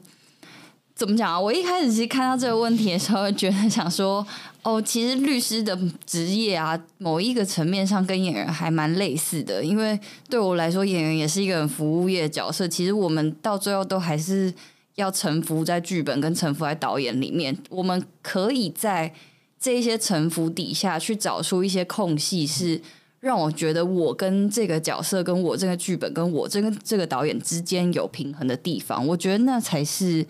[0.94, 1.40] 怎么讲啊？
[1.40, 4.24] 我一开始其实看到这个问题的时候，觉得想说，
[4.62, 5.76] 哦，其实律师的
[6.06, 9.64] 职业啊，某一个层面上跟演员还蛮类似的。
[9.64, 10.00] 因为
[10.30, 12.68] 对我来说，演员也是一个很服务业的角色。
[12.68, 14.54] 其实我们到最后都还是
[14.94, 17.58] 要臣服在剧本跟臣服在导演里面。
[17.72, 19.12] 我们可以在
[19.60, 22.80] 这一些臣服底下去找出一些空隙，是
[23.22, 29.08] 让我觉得我跟这个角色、跟我这个剧本、跟我这个这个导演之间有平衡的地方。
[29.08, 30.28] 我觉得那才是。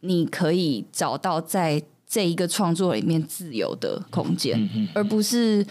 [0.00, 5.66] 你可以找到在这一个创作里面自由的空间，嗯嗯、而不是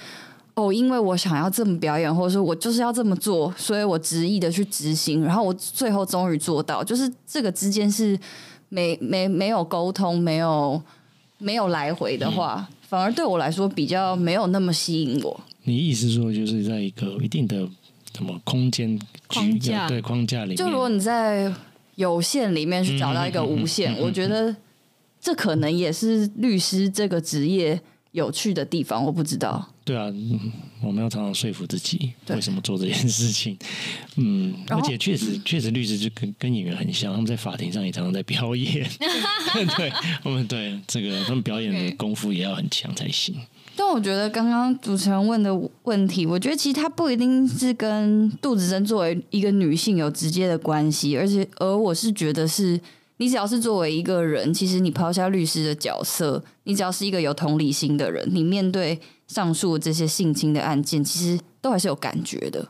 [0.56, 8.20] 哦，因为我想要这么表演，或者说我就是要这么做，所以我执意的去执行，然后我最后终于做到，就是这个之间是
[8.68, 10.82] 没没没有沟通，没有
[11.46, 15.40] 没有来回的话，嗯、反而对我来说比较没有那么吸引我。
[15.64, 17.68] 你意思说，就是在一个一定的
[18.16, 21.54] 什么空间框架对框架里面，就如果你在。
[21.96, 24.54] 有限里面去找到一个无限，我觉得
[25.22, 27.80] 这可能也是律师这个职业
[28.16, 29.04] 有趣的地方。
[29.06, 29.70] 我不知道。
[29.84, 30.06] 对啊，
[30.82, 33.56] 我们要常常说服自己为什么做这件事情。
[34.16, 38.90] 嗯，而且确实，确实律师就跟跟演员很像，他们在法庭上也常常在表演。
[39.78, 43.36] 对，我们对这个他们表演的功夫也要很强才行。
[43.76, 52.80] 但我觉得刚刚主持人问的问题，我觉得其实他不一定是跟杜子珍作为一个女性有直接的关系，而且而我是觉得是，
[53.18, 62.68] 你只要是作为一个人，其实你抛下律师的角色，你只要是一个有同理心的人，你面对上述这些性侵的案件，其实都还是有感觉的。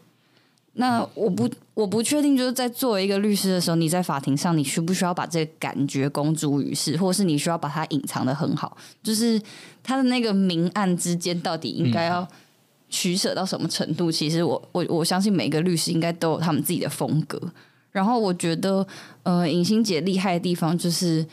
[0.77, 8.75] 那我不我不确定，就是在作为一个律师的时候，你在法庭上，你需不需要把这个感觉公诸于世，或是你需要把它隐藏的很好？
[9.01, 9.41] 就是
[9.81, 12.27] 他的那个明暗之间，到底应该要
[12.89, 14.11] 取舍到什么程度？
[14.11, 17.41] 其实我我我相信每个律师应该都有他们自己的风格。
[17.95, 18.85] 然后我觉得，
[19.23, 21.25] 呃，尹欣姐厉害的地方就是，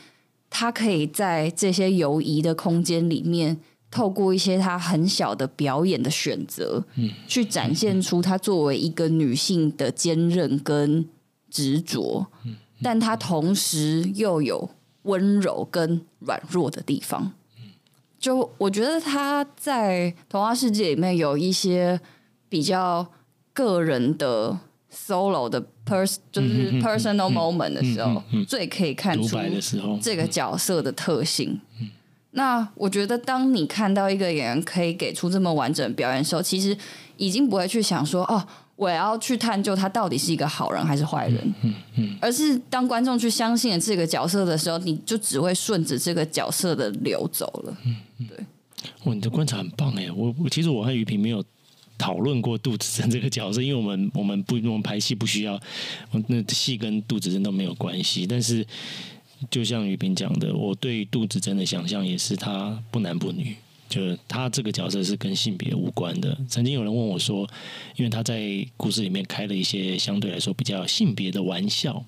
[0.49, 3.59] 她可以在这些游移的空间里面。
[3.91, 11.07] 透过一些她很小的表演的选择，嗯，去展现出她作为一个女性的坚韧跟
[11.51, 14.67] 执着，嗯，但她同时又有
[15.03, 17.33] 温柔跟软弱的地方。
[18.17, 22.01] 就我觉得她在童话世界里面有一些
[22.49, 23.05] 比较
[23.53, 24.57] 个人的
[24.93, 29.37] solo 的 pers，就是 personal moment 的时候，最可以看出
[30.01, 31.59] 这个角色的特性。
[32.31, 36.75] 那我觉得，当你看到一个演员可以给出这么完整的表演的时候，其实
[37.17, 38.43] 已经不会去想说哦，
[38.75, 47.77] 我要去探究他到底是一个好人还是坏人，嗯嗯，而是当观众去相信了这个角色的时候，你就只会顺着这个角色的流走了。
[47.85, 48.37] 嗯嗯，对。
[49.03, 50.09] 哇，你的观察很棒哎！
[50.13, 51.43] 我我其实我和于平没有
[52.03, 55.57] 讨论过杜子珍这个角色，因为我们 我们不我们排戏不需要，
[56.27, 58.65] 那戏跟杜子珍都没有关系，但是。
[59.51, 63.53] 就像于平讲的，我对杜子珍的想象也是她不男不女，
[63.89, 66.37] 就是她这个角色是跟性别无关的。
[66.47, 67.45] 曾经有人问我说，
[67.97, 72.05] 因为她在故事里面开了一些相对来说比较性别的玩笑。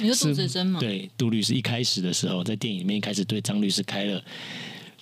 [0.00, 0.78] 你说杜子珍吗？
[0.78, 4.22] 对，杜律师一开始的时候，在电影里面一开始对张律师开了，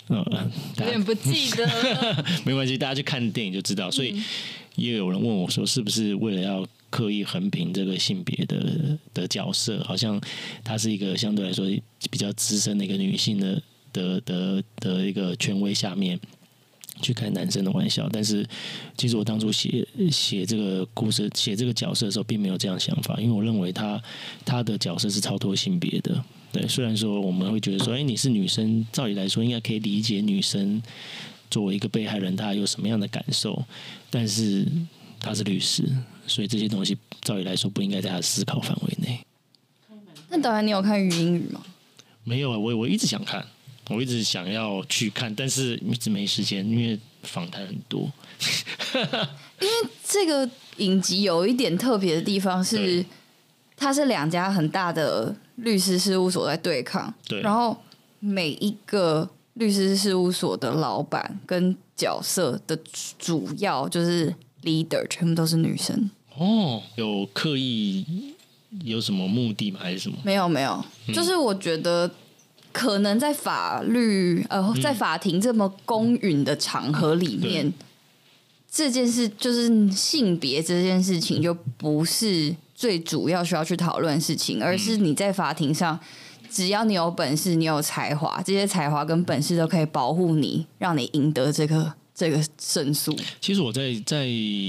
[0.09, 3.91] 呃， 有点不记得， 没关系，大家去看电影就知道。
[3.91, 4.21] 所以
[4.77, 10.21] 也有人问我说，是不是为了要刻意横平这个性别的的角色，好像
[10.63, 11.67] 她是一个相对来说
[12.11, 13.63] 比较资深的一个女性的
[13.93, 16.19] 的的的一个权威下面
[17.01, 18.09] 去开男生的玩笑。
[18.13, 18.47] 但是，
[18.97, 24.03] 其实我当初写写这个故事、写这个角色的时候，并没有这样想法，因为我认为他
[24.45, 26.25] 他的角色是超脱性别的。
[26.53, 30.81] 对，虽然说我们会觉得说，哎，你是女生，照理来说应该可以理解女生
[31.51, 33.65] 作为一个被害人，她有什么样的感受，
[34.11, 34.67] 但是
[35.19, 35.83] 她是律师。
[36.27, 39.21] 所以这些东西，照理来说不应该在她的思考范围内。
[40.31, 41.61] 那导演，你有看《禹英语》吗？
[42.23, 43.45] 没有啊，我我一直想看，
[43.91, 48.11] 我一直想要去看，但是一直没时间，因为访谈很多。
[49.61, 53.05] 因为这个影集有一点特别的地方是，
[53.77, 57.77] 它是两家很大的律师事务所在对抗，对，然后
[58.21, 62.79] 每一个律师事务所的老板跟角色的
[63.19, 64.35] 主要就是。
[64.65, 68.33] leader 全部都是女生哦，有刻意
[68.83, 69.79] 有什么目的吗？
[69.83, 70.17] 还是什么？
[70.25, 70.83] 没有没有，
[71.13, 72.11] 就是我觉得
[72.75, 77.73] 可能在法律呃，在法庭这么公允的场合里面，嗯、
[78.69, 86.01] 这件事就是性别这件事情就不是最主要需要去讨论的事情，而是你在法庭上，
[86.51, 91.95] 只要你有本事，你有才华，这些才华跟本事都可以保护你，让你赢得这个。
[92.15, 93.19] 这个胜诉。
[93.41, 94.29] 其实我在在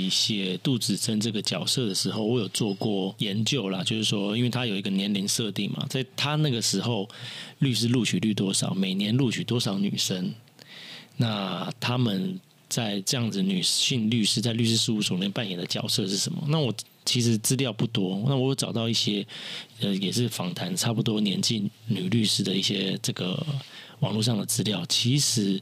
[0.10, 7.08] 写杜子珍这个角色的时候，我有做过研究啦，就是说，因为他有一个年龄设定嘛，在他那个时候，
[7.60, 10.34] 律师录取率多少，每年录取多少女生，
[11.18, 16.44] 那他们在这样子女性律师在律师事务所里面扮演的角色是什么？
[16.48, 16.74] 那我
[17.06, 19.24] 其实资料不多，那我有找到一些
[19.82, 23.46] 呃，也是访谈差不多年纪女律师的一些这个
[24.00, 25.62] 网络上的资料，其实。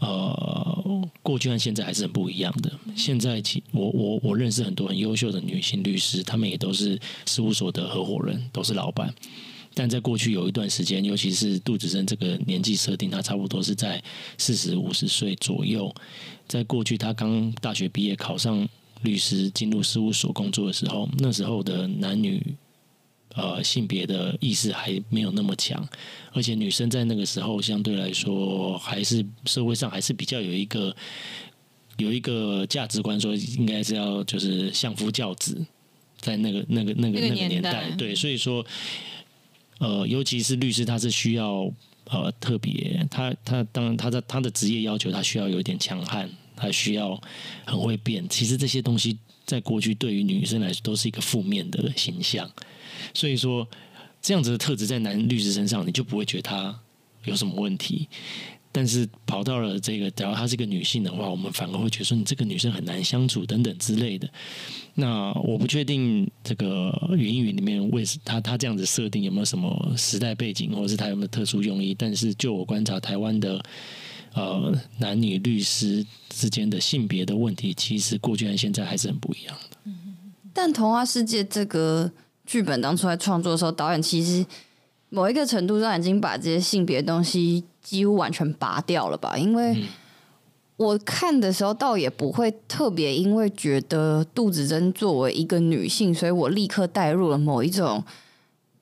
[0.00, 2.70] 呃，过去和现在还是很不一样的。
[2.96, 9.14] 现在，其我我我认识很多很优秀的女性律师，她们也都是事务所的合伙人，都是老板。
[9.72, 14.02] 但在过去有一段时间，尤其是杜子珍这个年纪设定，她差不多是在
[14.36, 15.92] 四十五十岁左右。
[16.46, 18.68] 在过去，她刚大学毕业，考上
[19.02, 22.54] 律师，进入事务所工作的时候，那时候的男女。
[23.36, 25.84] 呃，性别的意识还没有那么强，
[26.32, 30.94] 而且女生在那个时候相对来说，还是社会上还是比较有一个
[31.96, 35.60] 有一个价值观，说应该是要就是相夫教子，
[36.18, 38.64] 在那个那个那个那个年代，对，所以说，
[39.78, 41.68] 呃，尤其是律师，他是需要
[42.04, 47.20] 呃特别，他他当然他的他的职业要求，他需要有一点强悍，他需要
[47.64, 48.24] 很会变。
[48.28, 52.50] 其实这些东西在过去对于女生来说都是一个负面的形象。
[53.12, 53.68] 所以说，
[54.22, 56.80] 这样子的特质在男律师身上，你就不会觉得他
[57.24, 58.08] 有什么问题。
[58.76, 64.28] 但是跑到了这个，假如她是个女性的话，我们反而会觉得说，你这个女生很难相处等等之类的。
[64.94, 71.94] 那我不确定这个语音语里面为他他这样子设定有没有什么时代背景，或者是他有没有特殊用意。
[71.94, 73.64] 但是就我观察，台湾的
[74.34, 79.92] 呃男女律师之间的性别的问题，其实过去和现在还是很不一样的。
[80.52, 82.12] 但童话世界这个。
[82.46, 84.44] 剧本当初在创作的时候，导演其实
[85.08, 89.34] 某一个程度上已经把这些性别的东西几乎完全拔掉了吧？
[89.38, 89.82] 因为
[90.76, 98.04] 我看的时候，倒也不会特别因为觉得杜子珍作为一个女性，所以我立刻带入了某一种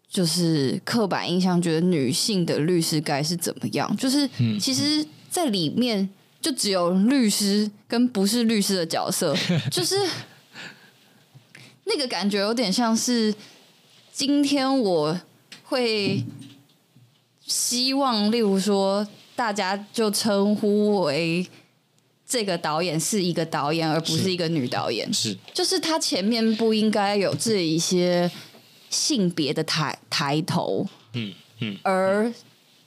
[0.09, 3.97] 就是刻板印象，觉得女性的律师该是怎么样？
[3.97, 4.29] 就是
[4.59, 6.09] 其实，在里面
[6.43, 9.35] 就只有律师跟不是律师的角色，
[9.73, 9.97] 就是
[11.85, 13.35] 那个感觉有点像是。
[14.15, 15.19] 今天我
[15.65, 16.23] 会
[17.47, 21.47] 希望，例如说，大家就称呼为
[22.29, 25.11] 这个导演是一个导演，而不是一个女导演。
[25.11, 28.31] 是，就是他前面不应该有这一些
[28.91, 30.87] 性别的抬抬头。
[31.15, 32.31] 嗯嗯，而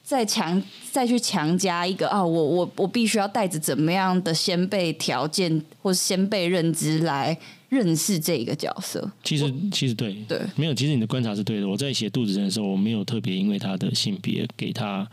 [0.06, 7.36] 再强再去强加一个啊，我我我必须要带着怎么样的先辈条件或是先辈认知来。
[7.68, 11.68] 认识这一个角色，其实其实对对，没有，其实你的观察是对的。
[11.68, 15.04] 我在写杜子成的时候，我没有特别因为他的性别给他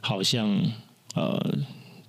[0.00, 0.60] 好像
[1.14, 1.40] 呃，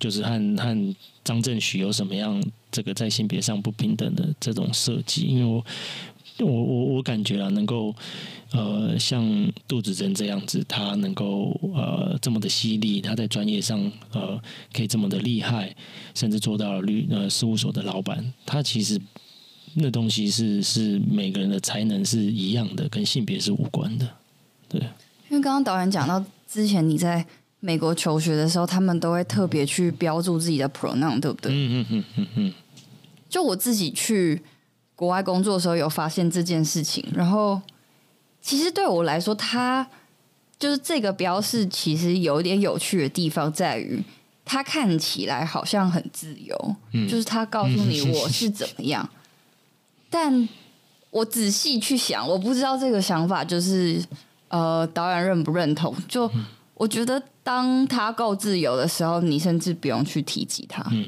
[0.00, 5.64] 就是和和张振许有什么样这个在性别上不平等的这种设计，因为我
[6.42, 7.94] 我我我感觉啊，能够
[8.52, 9.24] 呃像
[9.66, 13.80] 杜子珍这样子，他能够呃这么的犀利，他在专业上
[14.12, 14.40] 呃
[14.72, 15.74] 可以这么的厉害，
[16.14, 19.00] 甚至做到了律呃事务所的老板，他其实。
[19.74, 24.06] 那东西是是每个人的才能是一样的，跟性别是无关的，
[24.68, 24.78] 对。
[25.30, 27.24] 因为刚刚导演讲到之前你在
[27.58, 31.50] 美国求学的时候，他们都会特别去标注自己的 pronoun，对不对？
[31.54, 32.52] 嗯嗯嗯嗯嗯。
[33.30, 34.42] 就我自己去
[35.02, 37.04] 国外工作的时候，有发现这件事情。
[37.12, 37.60] 然后，
[38.40, 39.84] 其实对我来说，它
[40.60, 44.00] 就是这个标示，其实有一点有趣的地方在于，
[44.44, 49.08] 它看起来好像很自由，嗯、就是它告诉你我是怎么样。
[50.08, 50.48] 但
[51.10, 54.00] 我仔细去想，我不知道这个想法就是
[54.50, 55.92] 呃，导演认不认同？
[56.06, 56.30] 就
[56.74, 60.86] 我觉得，当他够自由的时候，你甚至不用去提及他。
[60.92, 61.06] 嗯，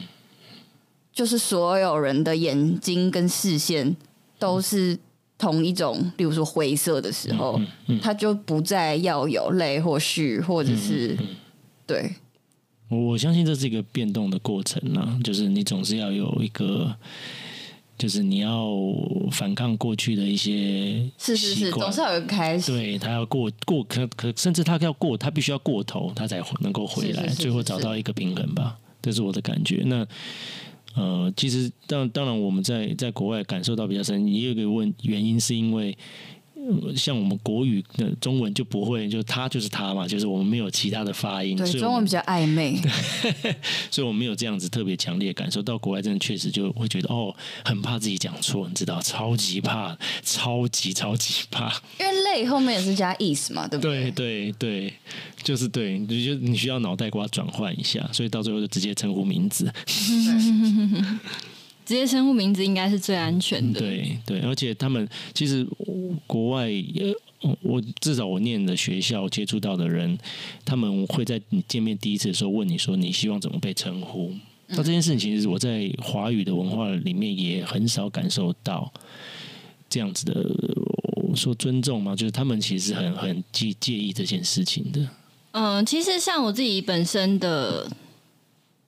[1.14, 3.96] 就是所有人的眼睛跟视线
[4.38, 4.98] 都是
[5.38, 7.60] 同一种，比如说灰色的时候，
[8.02, 11.16] 他就不再要有泪或绪，或者是
[11.86, 12.12] 对。
[12.88, 16.94] 我我相信这是一个变动的过程呢，就是你总是要有一个。
[17.96, 18.74] 就是你要
[19.30, 22.72] 反抗过去的一些是是是，总是要有个开始。
[22.72, 28.76] 对，他要过过可可，甚至他要过，他必须要过头，他才能够回来，最后找到一个平衡吧。
[29.00, 29.84] 这是我的感觉。
[29.86, 30.04] 那
[30.95, 35.97] 呃，其实当当然我们在在国外感受到比较深，也有一个问原因，是因为
[36.96, 42.76] 像我们国语的中文就不会，就他就是他嘛，就是我们没有其他的发音，对，中文比较暧昧，
[43.90, 45.62] 所以我们没有这样子特别强烈感受。
[45.62, 47.34] 到国外真的确实就会觉得哦，
[47.64, 51.72] 很怕自己讲错，你知道，超级怕，超级超级怕。
[51.98, 54.10] 因为累后面也是加 is 嘛，对不对？
[54.10, 54.92] 对对对，
[55.42, 59.72] 就是对，你就你需要脑袋瓜转换一下，所以到最后就直接称呼名字。
[61.85, 63.78] 直接称呼名字应该是最安全的。
[63.78, 65.66] 对对，而且他们其实
[66.26, 70.18] 国外，呃，我至少我念的学校接触到的人，
[70.64, 74.32] 他们会在你见面第一次的时候问你说，你希望怎么被称呼？
[74.68, 78.91] 那这件事情其实我在华语的文化里面也很少感受到
[79.91, 80.32] 这样子的，
[81.16, 85.07] 我说尊重嘛，就是他们其实很很介介意这件事情的。
[85.53, 87.87] 嗯，其实像我自己本身的。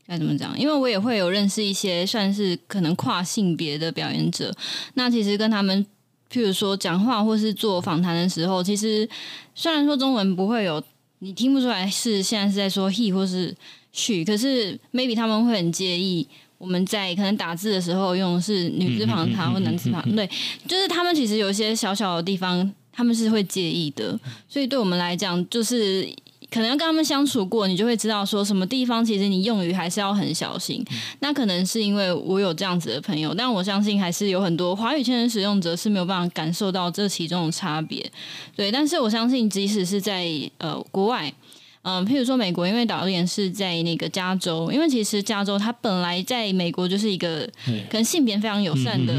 [0.09, 0.57] 该怎么讲？
[0.59, 4.55] 因为我也会有认识一些算是可能跨性别的表演者，
[4.95, 5.85] 那其实跟他们，
[6.31, 9.09] 譬如说讲话或是做访谈的时候，其实
[9.55, 10.81] 虽然说中文不会有，
[11.19, 13.53] 你听不出来是现在是在说 he 或是
[13.93, 16.29] she，可是 maybe 他们会很介意
[16.59, 20.29] 我们在可能打字的时候用的是女字旁他或男字旁，对，
[20.69, 24.17] 就是他们其实有一些小小的地方他们是会介意的，
[24.49, 26.09] 所以对我们来讲就是。
[26.51, 30.85] 可能要跟他们相处过，你就会知道说什么地方其实你用语还是要很小心。
[31.21, 38.05] 那可能是因为我有这样子的朋友，但我相信还是有很多华语圈的使用者是没有办法感受到这其中的差别。
[38.55, 40.29] 对，但是我相信，即使是在
[40.59, 41.33] 呃国外。
[41.89, 47.49] 嗯，譬如说美国，因为导演是在那个加州，因为其实加州它本来在美国就是一个
[47.89, 49.14] 可能性别非常友善的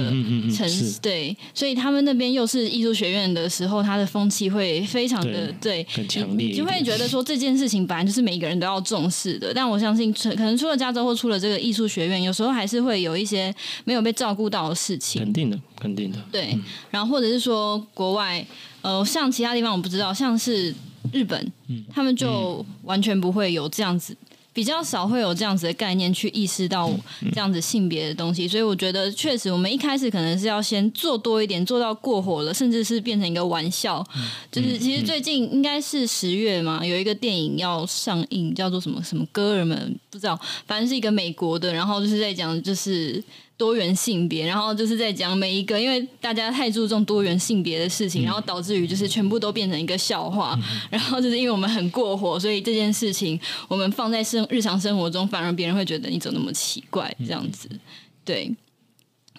[0.54, 9.54] 城市，对，所以他们那边又是艺术学院的时候，它的风气会非常的对，对很强烈，就会觉得说这件事情本来就是每个人都要重视的。
[9.54, 13.56] 但我相信，可能除了加州或除了这个艺术学院，有时候还是会有一些
[13.86, 15.24] 没有被照顾到的事情。
[15.24, 16.18] 肯定的，肯定的。
[16.30, 18.46] 对，嗯、然后或者是说国外，
[18.82, 20.76] 呃，像其他地方我不知道，像是。
[21.12, 21.52] 日本，
[21.94, 24.16] 他们就完全不会有这样子，
[24.54, 26.92] 比较少会有这样子的概念去意识到
[27.32, 34.06] 这样子性别的东西，所以我觉得确实，我们一开始可能是要先做多一点，做到过火了，甚至是变成一个玩笑。
[34.52, 43.24] 就是其实最近应该是十月嘛，有一个电影要上映，叫做什么什么哥儿们，不知道，反正是一个美国的，然后就是在讲就是。
[43.58, 50.58] 多元性别，然后就是在讲每一个，因为大家太注重多元性别的事情，然后导致于就是全部都变成一个笑话，
[50.92, 57.68] 然后就是因为我们很过火，所以这件事情我们放在生日常生活中，反而别人会觉得你怎么那么奇怪这样子。
[58.24, 58.56] 对，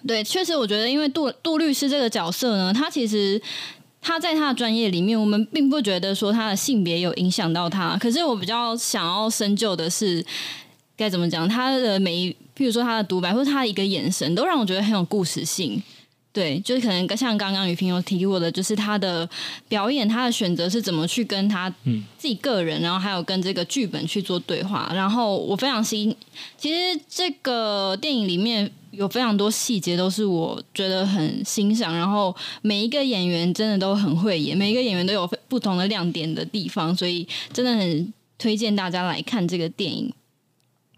[0.05, 3.41] 对，确实我觉得，因为杜杜律师这个角色呢，他其实
[4.01, 10.25] 他在他的专业里面，我们并不觉得说他的性别有影响到他，可是我比较想要深究的是。
[10.99, 11.47] 该怎么讲？
[11.47, 15.81] 他的每一，譬如说他的独白，或者他的一个眼神，都让我觉得很有故事性。
[16.33, 19.27] 对，就是可能像刚刚雨萍有提过的，就是他的
[19.69, 21.69] 表演，他的选择是怎么去跟他
[22.17, 24.91] 自己个人，然后还有跟这个剧本去做对话。
[24.93, 26.13] 然后我非常欣，
[26.57, 31.95] 其实这个电影里面有非常多细节，都是我觉得很欣赏。
[31.95, 40.13] 然后每一个演员真的都很会演，每一个演员都有不同的亮点的地方，所以真的很推荐大家来看这个电影。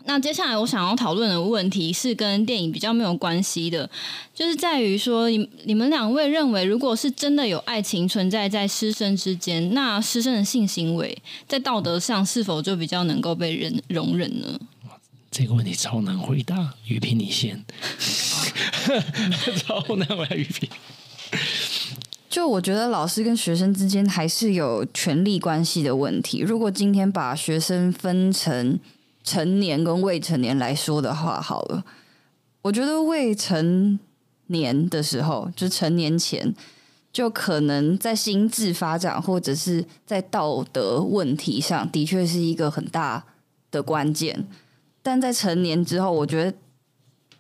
[0.06, 3.89] 那接下来我想要讨论的问题是跟电影比较没有关系的，
[4.34, 14.60] 就是在于说，你你们两位认为，如果是真的有爱情存在在师生之间，那师生的性行为在道德上是否就比较能够被人容忍呢？
[15.30, 17.64] 这个问题超难回答，雨萍你先，
[19.56, 20.70] 超难回答雨萍。
[22.30, 26.39] 就我觉得老师跟学生之间还是有权力关系的问题。
[26.39, 28.80] 如果今天把学生分成
[29.32, 31.86] 成年跟未成年来说的话，好了，
[32.63, 33.97] 我觉得未成
[34.47, 36.53] 年的时候，就成年前，
[37.13, 43.23] 就可能在心智发展或者是在道德问题上的确是一个很大
[43.71, 44.45] 的关键。
[45.01, 46.53] 但在成年之后，我觉得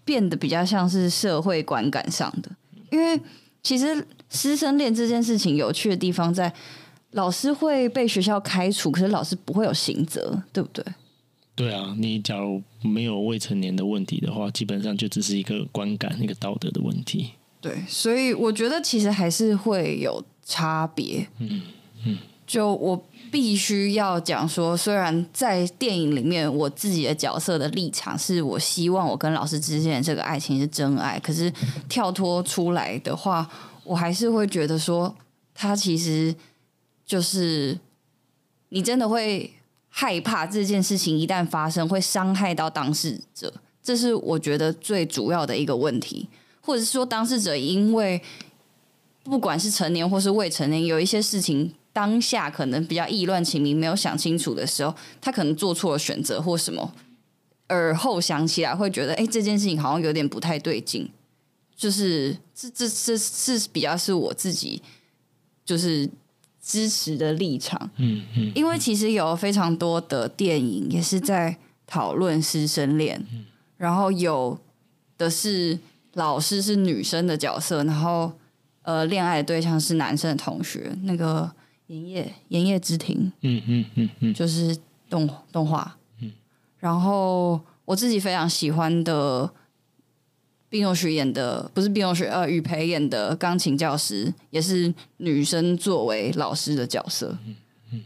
[0.05, 2.49] 变得比较像是社会观感上的，
[2.89, 3.19] 因为
[3.61, 6.51] 其实师生恋这件事情有趣的地方在，
[7.11, 10.83] 老师会被学校开除，可是老师不会有刑责，对不对？
[11.53, 17.31] 对啊，你假如没有未成年的问题的话，基本上就只是一个观感、一个道德的问题。
[17.59, 21.27] 对，所以我觉得其实还是会有差别。
[21.37, 21.61] 嗯
[22.05, 31.53] 嗯，就我必须要讲说，虽然在电影里面，我自己的角色的立场是我希望我跟老师之间的这个爱情是真爱，可是
[31.87, 33.47] 跳脱出来的话，
[33.83, 35.13] 我还是会觉得说，
[35.53, 36.33] 他其实
[37.05, 37.77] 就是
[38.69, 39.51] 你真的会。
[39.93, 46.27] 害怕这件事情一旦发生会伤害到当事者，这是我觉得最主要的一个问题，
[46.61, 48.21] 或者是说当事者因为
[49.23, 56.93] 不管是成年或是未成年，有一些事情当下可能比较意乱情迷，没有想清楚的时候，他可能做错了选择或什么，
[57.67, 61.11] 而后想起来会觉得，哎，这件事情好像有点不太对劲。
[61.75, 64.81] 就是这这这是比较是我自己
[65.65, 66.07] 就是
[66.61, 71.57] 支持的立场，嗯嗯，因为其实有非常多的电影也是在
[71.87, 73.25] 讨论师生恋，
[73.77, 74.57] 然后有
[75.17, 75.79] 的是
[76.13, 78.31] 老师是女生的角色，然后
[78.83, 81.51] 呃恋爱的对象是男生的同学，那个
[81.87, 84.77] 营业营业之庭，嗯嗯嗯嗯，就是
[85.09, 86.31] 动动画，嗯，
[86.77, 89.51] 然后我自己非常喜欢的。
[90.71, 97.37] 毕永雪演的不是毕永雪，呃，雨培演的钢琴教师也是女生作为老师的角色。
[97.45, 97.55] 嗯
[97.91, 98.01] 嗯、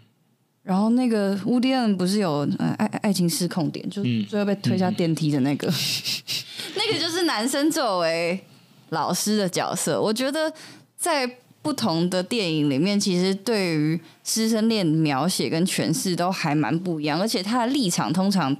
[0.63, 5.67] 然后那个乌迪恩不是有呃爱爱情失控点，就最后被推下电梯的那个，
[6.75, 8.43] 那个就是男生作为
[8.89, 10.01] 老师的角色。
[10.01, 10.51] 我觉得
[10.97, 18.57] 在不同的电影里面，其实对于师生恋描写跟诠释都还蛮不一样，而且他的立场通常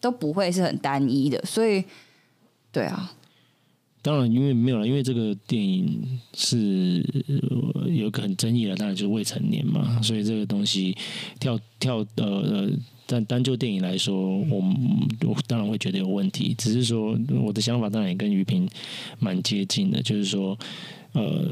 [0.00, 1.44] 都不会是很单一的。
[1.44, 1.82] 所以，
[2.70, 3.14] 对啊。
[4.00, 7.04] 当然，因为没有了，因为这个电影是
[7.88, 10.96] 有个很争议的，当然就是未成年嘛，所以这个东西
[11.40, 12.70] 跳跳呃呃，
[13.06, 14.62] 但单就电影来说，我
[15.26, 16.54] 我当然会觉得有问题。
[16.56, 18.68] 只是说我的想法当然也跟于平
[19.18, 20.56] 蛮接近的，就是说
[21.12, 21.48] 呃，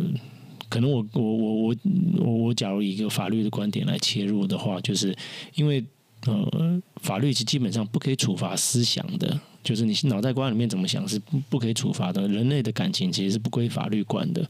[0.68, 1.76] 可能我我我我
[2.18, 5.14] 我我假如以一个法律的观点来切入的话，就是
[5.56, 5.84] 因为
[6.26, 9.38] 呃，法律是基本上不可以处罚思想的。
[9.66, 14.48] 就是你脑袋瓜里面怎么想是不不可以处罚的，人类的感情其实是不归法律管的。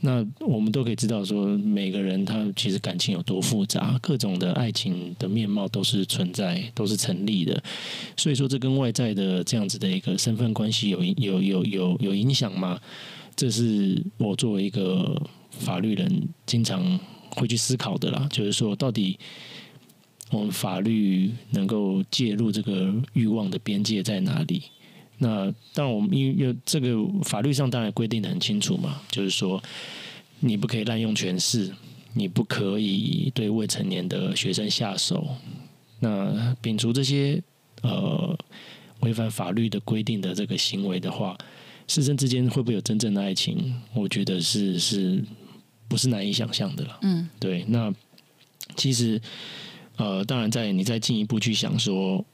[0.00, 7.62] 那我们都可以知道说，每个人他其实感情有多复杂，各种的爱情的面貌都是存在，都是成立的。
[8.16, 12.80] 所以说，这跟外在的这样子的一个身份关系有有有有有影响吗？
[13.36, 16.98] 这是我作为一个法律人经常
[17.30, 18.26] 会去思考的啦。
[18.32, 19.16] 就是说，到底。
[20.30, 24.62] 我们法律能够介入这个欲望的边界在哪里？
[25.18, 29.62] 那但，我们因为有这个法律上当然规定的很清楚嘛，就是说
[30.40, 31.72] 你不可以滥用权势，
[32.12, 35.26] 你不可以对未成年的学生下手。
[36.00, 37.40] 那摒除这些
[37.82, 38.36] 呃
[39.00, 41.38] 违反法律的规定的这个行为的话，
[41.86, 43.80] 师生之间会不会有真正的爱情？
[43.94, 45.24] 我觉得是是
[45.86, 46.98] 不是难以想象的了？
[47.02, 47.64] 嗯，对。
[47.68, 47.94] 那
[48.74, 49.22] 其实。
[49.96, 52.24] 呃，当然，在你再进一步去想说，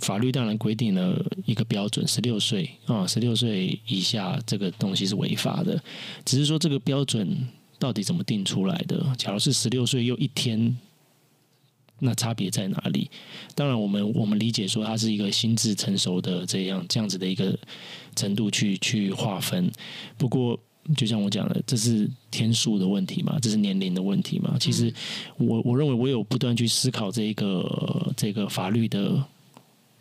[0.00, 5.82] 法律当然规定了一个标准，十六岁啊，十六岁以下这个东西是违法的。
[6.24, 9.14] 只是说这个标准到底怎么定出来的？
[9.16, 10.76] 假如是十六岁又一天，
[12.00, 13.10] 那差别在哪里？
[13.54, 17.58] 当然，我们我们理解说它是一个心智成熟的这样这样子的一个
[18.16, 19.70] 程度去去划分。
[20.16, 20.58] 不过。
[20.96, 24.56] 就像我讲的，这是天数的问题嘛，这是年龄的问题嘛。
[24.58, 24.92] 其实
[25.36, 29.22] 我我认为，我有不断去思考这个这个法律的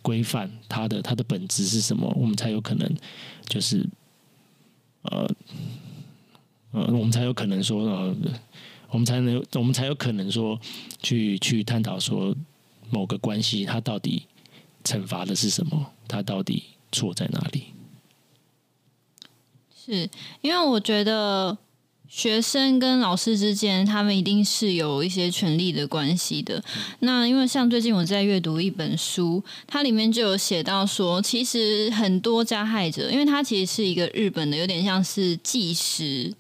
[0.02, 2.96] 规范，它的它的本质是什么，我们才有可能
[3.48, 3.86] 就是
[5.04, 5.30] 呃
[6.72, 8.16] 呃，我们才有可能说呃，
[8.90, 10.60] 我们才能我们才有可能说
[11.02, 12.36] 去去探讨说
[12.90, 14.24] 某个关系它到底
[14.84, 17.64] 惩罚的是什么，它到底错在哪里。
[19.76, 20.08] 是
[20.42, 21.58] 因为我觉得
[22.10, 26.62] 学生跟老师之间，他们一定是有一些权力的关系的。
[27.01, 36.34] 那因为像最近我在阅读一本书，它里面就有写到说，其实很多加害者，因为他其实是一个日本的，有点像是纪实，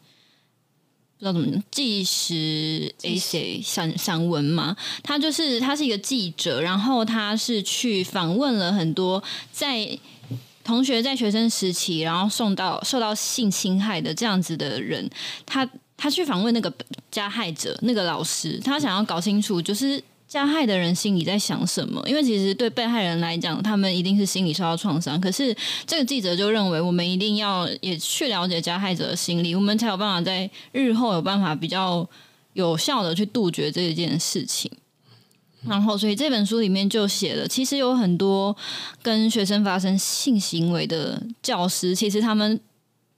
[1.19, 4.75] 不知道怎么纪实 essay 散散文嘛。
[5.03, 9.99] 他就是他是一个记者，然后他是去访问了很多在。
[10.69, 15.09] 同学在学生时期，然后送到受到性侵害的这样子的人，
[15.43, 15.67] 他
[15.97, 16.71] 他去访问那个
[17.09, 21.99] 加害者，那个老师，他想要搞清楚，就是加害的人心里在想什么。
[22.07, 25.19] 因为其实对被害人来讲，他们一定是心理受到创伤。
[25.19, 25.55] 可是
[25.87, 32.07] 这个记者就认为，我们一定要也去了解加害者的心理，我们才有办法在日后有办法比较
[32.53, 34.69] 有效的去杜绝这一件事情。
[35.67, 38.55] 然后，所以这本书里面就写了，其实有很多
[39.01, 42.59] 跟学生发生性行为的教师，其实他们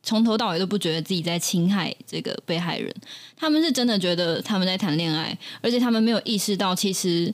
[0.03, 2.93] 从头到尾都不觉得自己在侵害这个被害人，
[3.35, 7.33] 他们是真的觉得他们在谈恋爱，而且他们没有意识到其实。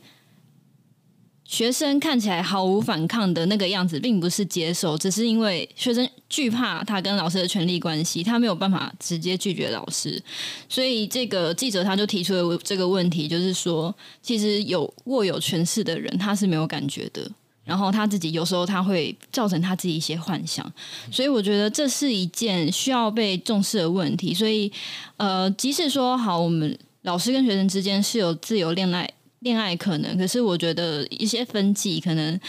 [1.47, 10.21] 学生看起来毫无反抗的那个样子，并不是接受，只是因为学生惧怕他跟老师的权力关系，他没有办法直接拒绝老师，
[10.67, 17.31] 所以这个记者他就提出了这个问题，就是说，其实有握有权势的人，他是没有感觉的，
[17.63, 20.69] 然后他自己有时候他会造成他自己一些幻想，
[21.09, 24.33] 所以我觉得这是一件需要被重视的问题。
[24.33, 24.69] 所以，
[25.15, 29.09] 呃，即使说好，我们老师跟学生之间是有自由恋爱
[29.47, 32.39] 恋爱可能，可是我觉得一些分际可能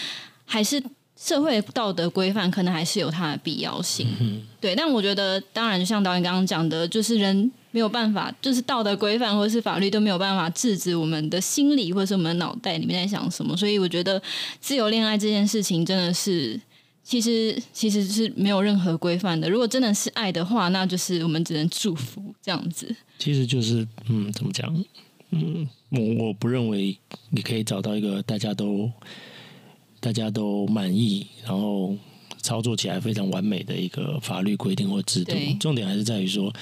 [0.44, 0.82] 还是。
[1.20, 4.72] 社会道德规范可能还是有它的必要性，嗯、对。
[4.76, 13.56] 但我觉得，当然，就像导演刚刚讲的，就是人没有办法，就是道德规范或者是法律都没有办法制止我们的心理或者是我们的脑袋里面在想什么。
[13.56, 14.22] 所以，我觉得
[14.60, 16.60] 自由恋爱这件事情真的是，
[17.02, 19.50] 其实其实是没有任何规范的。
[19.50, 22.94] 如果真的是爱的话，那就是我们只能祝福这样子。
[23.18, 24.72] 其实就是，嗯，怎么讲？
[25.30, 26.96] 嗯，我我不认为
[27.30, 28.90] 你可以找到一个大家都。
[30.00, 31.92] 大家都满意，然后
[32.40, 35.34] 操作起来非常完美的一个法律规定或制度。
[35.58, 36.54] 重点还是在于说，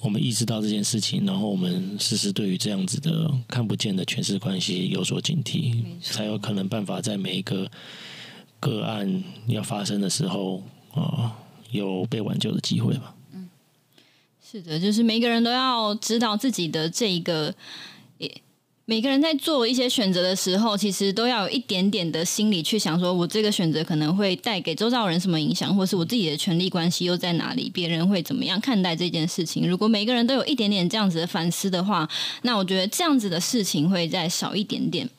[0.00, 7.70] 我们意识到这件事情，然后我们时时对于这样子的看不见的权势关系有所警惕，才有可能办法在每一个
[8.58, 10.56] 个案要发生的时候
[10.90, 11.32] 啊、呃，
[11.70, 13.14] 有被挽救的机会吧。
[14.48, 17.52] 是的，就是每个人都要知道自己的这一个。
[18.88, 29.68] 每个人在做一些选择的时候，其实都要有一点点的心理去想，说我这个选择可能会带给周遭人什么影响，或是我自己的权利关系又在哪里，别人会怎么样看待这件事情。
[29.68, 32.08] 如果每个人都有一点点这样子的反思的话，
[32.42, 35.10] 那我觉得这样子的事情会再少一点点。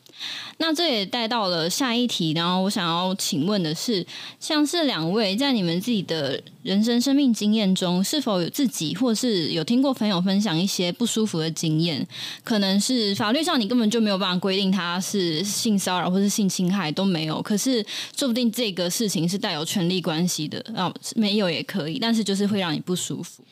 [0.58, 4.04] 那这也带到了下一题，然后我想要请问的是，
[4.40, 12.06] 像是两位在你们自己的人生生命经验中，是否有自己或是有听过朋友分享一些不舒服的经验？
[12.42, 17.84] 可能是法律上你根本就没有办法规定他是性骚扰或是性侵害都没有，可是
[18.16, 23.44] 说不定这个事情是带有权利关系的啊，没有也可以，但是就是会让你不舒服。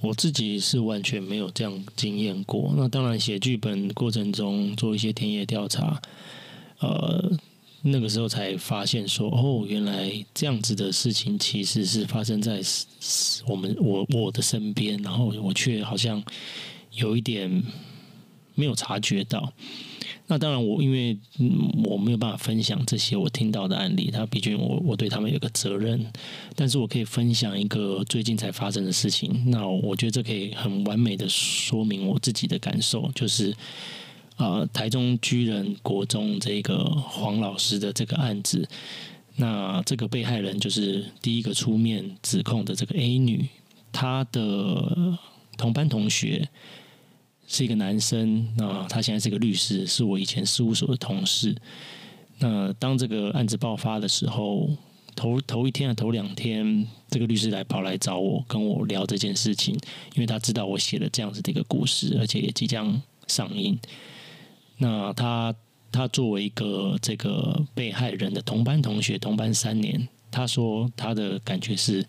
[0.00, 2.74] 我自己是完全没有这样经验过。
[2.76, 6.00] 那当然，写剧本过程中做一些田野调查，
[6.80, 7.32] 呃，
[7.82, 12.60] 那个时候才发现说，哦，原来这样子的事情其实是发生在
[13.48, 16.22] 我们我我的身边，然后我却好像
[16.92, 17.62] 有一点
[18.54, 19.52] 没有察觉到。
[20.28, 21.16] 那当然我，因为
[21.84, 26.04] 我没有办法分享这些我听到的案例，他毕竟我我对他们有个责任，
[26.56, 29.44] 但是我可以分享一个最近才发生的事情。
[29.52, 33.52] 那我觉得这可以很完美的说明我自己的感受，就是
[34.34, 38.68] 啊、呃，台中居人国中这个黄老师的这个案子，
[39.36, 43.46] 那这个被害人就是第一个出面指控的这个 A 女，
[43.92, 45.16] 她的
[45.56, 46.48] 同班同学。
[47.46, 51.54] 是一个男生，那他现在是个律师，是我以前事务所的同事。
[52.38, 54.68] 那当这个案子爆发的时候，
[55.14, 59.74] 头头一天啊，头两天，这个律师来跑来找我，跟我聊这件事情，
[60.14, 63.78] 因为他知道我写了这样子的一个故事，而且也即将上映。
[64.78, 65.54] 那他
[65.92, 72.04] 他作为一个这个被害人的同班同学，同班三年，他说他的感觉是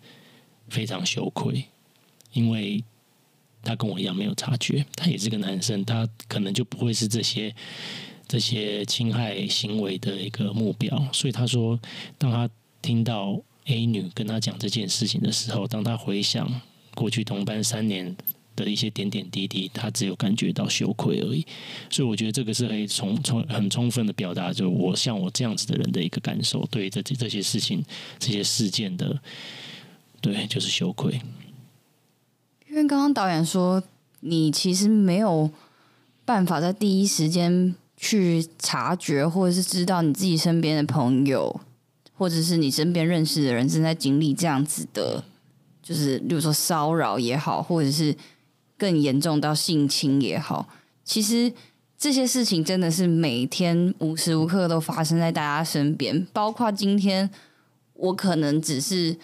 [0.68, 1.66] 非常羞愧，
[2.34, 2.84] 因为。
[3.68, 7.54] 他跟我一样没有察觉，他也是个男生，他可能就不会是这些
[8.28, 11.08] 这些侵害行为的一个目标。
[11.12, 11.78] 所以他说，
[12.18, 12.50] 当他
[12.82, 16.62] 听到 A 女跟他讲这件事情的时候，当他回想
[16.96, 18.16] 过去同班三年
[18.56, 21.46] 的一些点点滴滴，他只有感觉到羞愧而已。
[21.90, 27.84] 所以我觉得这个是可以充充很充分的表达，就我像我这样子的人的一个感受，对于这这些事情、
[28.18, 29.22] 这些事件的，
[30.22, 31.20] 对，就是羞愧。
[32.70, 33.82] 因为刚刚导演说，
[34.20, 35.50] 你其实没有
[36.26, 41.60] 办法在第一时间去察觉，或者是知道你自己身边的朋友，
[42.14, 45.24] 或者是你身边认识的人正在经历这样子的，
[45.82, 48.16] 就是例如说骚扰也好，或者是
[48.78, 50.68] 更严重到性侵也好，
[51.04, 51.52] 其实
[51.98, 57.30] 这些事情真的是每天无时无刻都发生在大家身边，包括今天
[57.94, 59.18] 我可能只是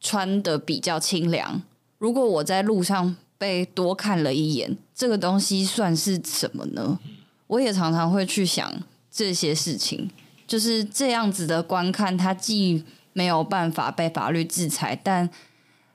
[0.00, 1.62] 穿的比较清凉。
[2.02, 6.98] 如果我在路上被多看了一眼，这个东西算是什么呢？
[7.46, 8.72] 我也常常会去想
[9.08, 10.10] 这些事情，
[10.44, 12.82] 就是这样子的观看，它既
[13.12, 15.30] 没有办法被法律制裁，但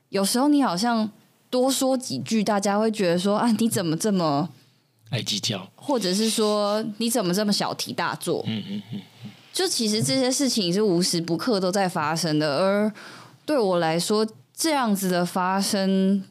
[0.08, 1.10] 有时候你好像
[1.50, 4.48] 多说几句，大家会觉得说啊，你怎么这么
[5.10, 8.42] 爱计较，或者是说你怎么这么小题大做？
[8.46, 9.00] 嗯嗯嗯，
[9.52, 12.90] 就其实这些事情是无时不刻都在发生的，而
[13.44, 14.26] 对我来说。
[14.58, 16.24] 这样子的发生，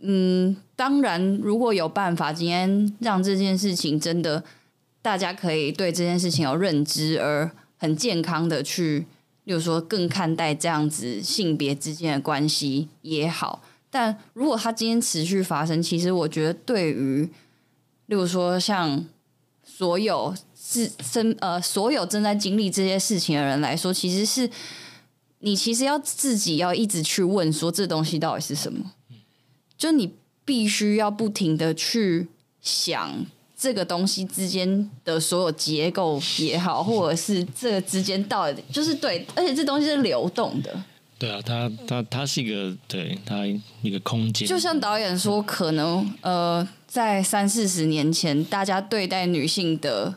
[0.00, 4.42] 嗯，当然，如果有办法，今天让这件事情真的
[5.00, 9.06] 大家可以对这件事情有认知，而很健康的去，
[9.44, 13.62] 例如说更看待这样子性别之间的关系也好。
[13.88, 17.30] 但如果它今天持续发生，其实我觉得对于，
[18.06, 19.04] 例如说像
[19.62, 24.50] 所有自身呃所有正在经历这些事情的人来说，其实是
[25.42, 28.92] 你其实要自己要一直去问说这东西到底是什么，
[29.76, 30.14] 就你
[30.44, 32.28] 必须要不停的去
[32.60, 33.26] 想
[33.56, 40.84] 这个东西之间的所有结构也好，或者是这个之间到底就是对，而且这东西是流动的。
[41.18, 43.46] 对啊，它它它是一个对它
[43.82, 50.12] 一个空间，就像导演说，可能呃，在三四十年前，大家对待女性的，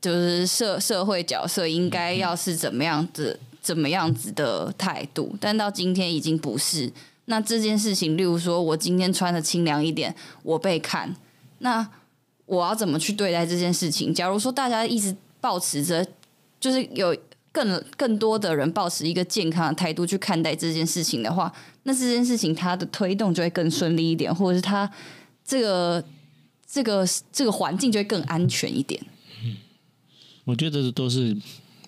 [0.00, 6.92] 就是社社会角色应该要是怎么样子、怎么样子的态度，但到今天已经不是。
[7.24, 10.14] 那这件事情，例如说我今天穿的清凉一点，
[10.44, 11.16] 我被看，
[11.58, 11.88] 那
[12.44, 14.14] 我要怎么去对待这件事情？
[14.14, 16.06] 假如说大家一直保持着，
[16.60, 17.16] 就是有。
[17.56, 21.50] 更更多的人保持一个健康的态度去看待这件事情的话，
[21.84, 24.92] 那这件事情它的推动就会更顺利一点，或者是它
[25.42, 26.04] 这个
[26.70, 29.02] 这个这个环境就会更安全一点。
[29.42, 29.56] 嗯，
[30.44, 31.34] 我觉得都是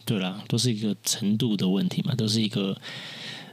[0.08, 2.74] 对啦，都是一个程度的问题嘛，都是一个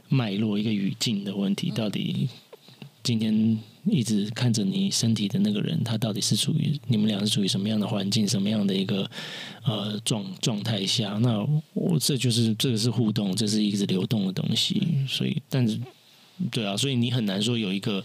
[0.08, 1.70] 脉络、一个语境的问题。
[1.70, 2.28] 到底
[3.02, 3.58] 今天。
[3.88, 9.08] 一直看着你身体的那个人，他到底是处于你们俩是处于什么样的环境，什么样的一个
[9.62, 11.16] 呃状状态下？
[11.22, 11.38] 那
[11.72, 14.82] 我这就是这个是互动，这是一直流动的东西。
[15.08, 15.78] 所以，但是
[16.50, 18.04] 对啊，所以你很难说有一个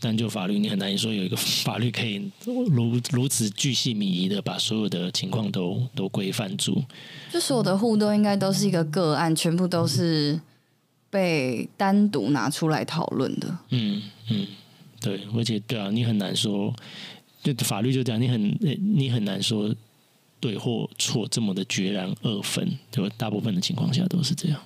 [0.00, 6.82] 单就法律，你很难说有一个法律可以 如如此巨细靡遗的把所有的情况都都规范住。
[7.30, 10.40] 就所有的互动应该都是一个个案，全部都是。
[11.12, 14.46] 被单独拿出来讨论的，嗯嗯，
[15.00, 16.72] 对，而且对啊，你很难说，
[17.42, 18.56] 就法律就这样，你很
[18.94, 19.74] 你很难说
[20.38, 24.60] 对或错这么的决然二分，就大部分的情况下都是这样。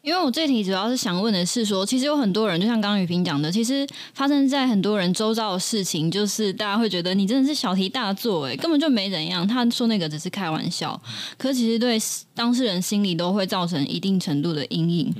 [0.00, 9.46] 因为我这题主要是想问的是说，其实有很多人，就像刚刚雨萍讲的，其实发生在很多人周遭的事情，就是大家会觉得你真的是小题大做，哎，根本就没怎样。
[9.46, 10.98] 他说那个只是开玩笑，
[11.36, 11.98] 可其实对
[12.32, 15.14] 当事人心里都会造成一定程度的阴影。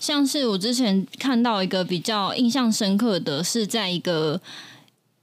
[0.00, 4.38] 像是我之前看到一个比较印象深刻的是，在一个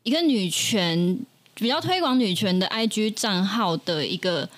[0.03, 1.20] 一个女权
[1.53, 4.49] 比较推广女权的 IG 账号的一个。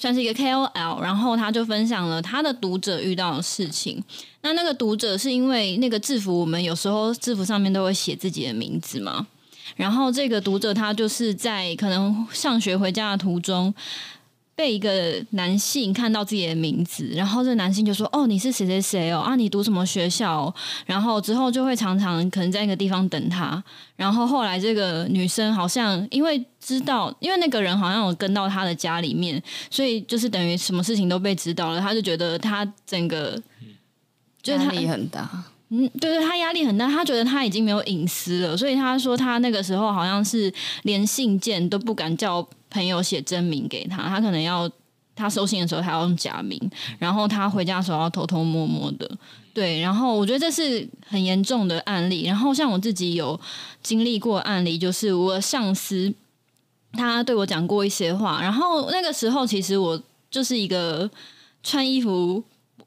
[0.00, 4.02] 算是一个 KOL，然后他就分享了他的读者遇到的事情。
[4.40, 9.26] 那那个读者是因为那个制服，我们有时候制服上面都会写自己的名字嘛。
[9.76, 13.74] 然后这个读者他就是在可能上学回家的途中。
[14.54, 19.20] 被一个男性看到自己的名字，然后这个男性就说：“哦，你是谁谁谁哦？
[19.20, 23.62] 啊，你读什么学校？”然后之后就会常常可能在一个地方等他。
[23.96, 31.80] 然后后来这个女生好像因为知道，因为那个人好像有跟到他的家里面，所以就是等于什么事情都被知道了。
[31.80, 33.42] 他就觉得他整个
[34.42, 35.26] 就是压力很大，
[35.70, 42.46] 嗯，对对，他压力很大，他觉得他已经没有隐私了，所以他说他那个时候好像是连信件都不敢叫。
[42.70, 44.70] 朋友写真名给他，他可能要
[45.16, 46.58] 他收信的时候，他要用假名，
[46.98, 49.10] 然后他回家的时候要偷偷摸摸的，
[49.52, 49.80] 对。
[49.80, 52.24] 然后我觉得这是很严重的案例。
[52.24, 53.38] 然后像我自己有
[53.82, 56.14] 经历过案例，就是我上司
[56.92, 60.00] 他对我讲过一些话，然后那个时候其实我
[60.30, 61.10] 就是一个
[61.62, 62.42] 穿衣服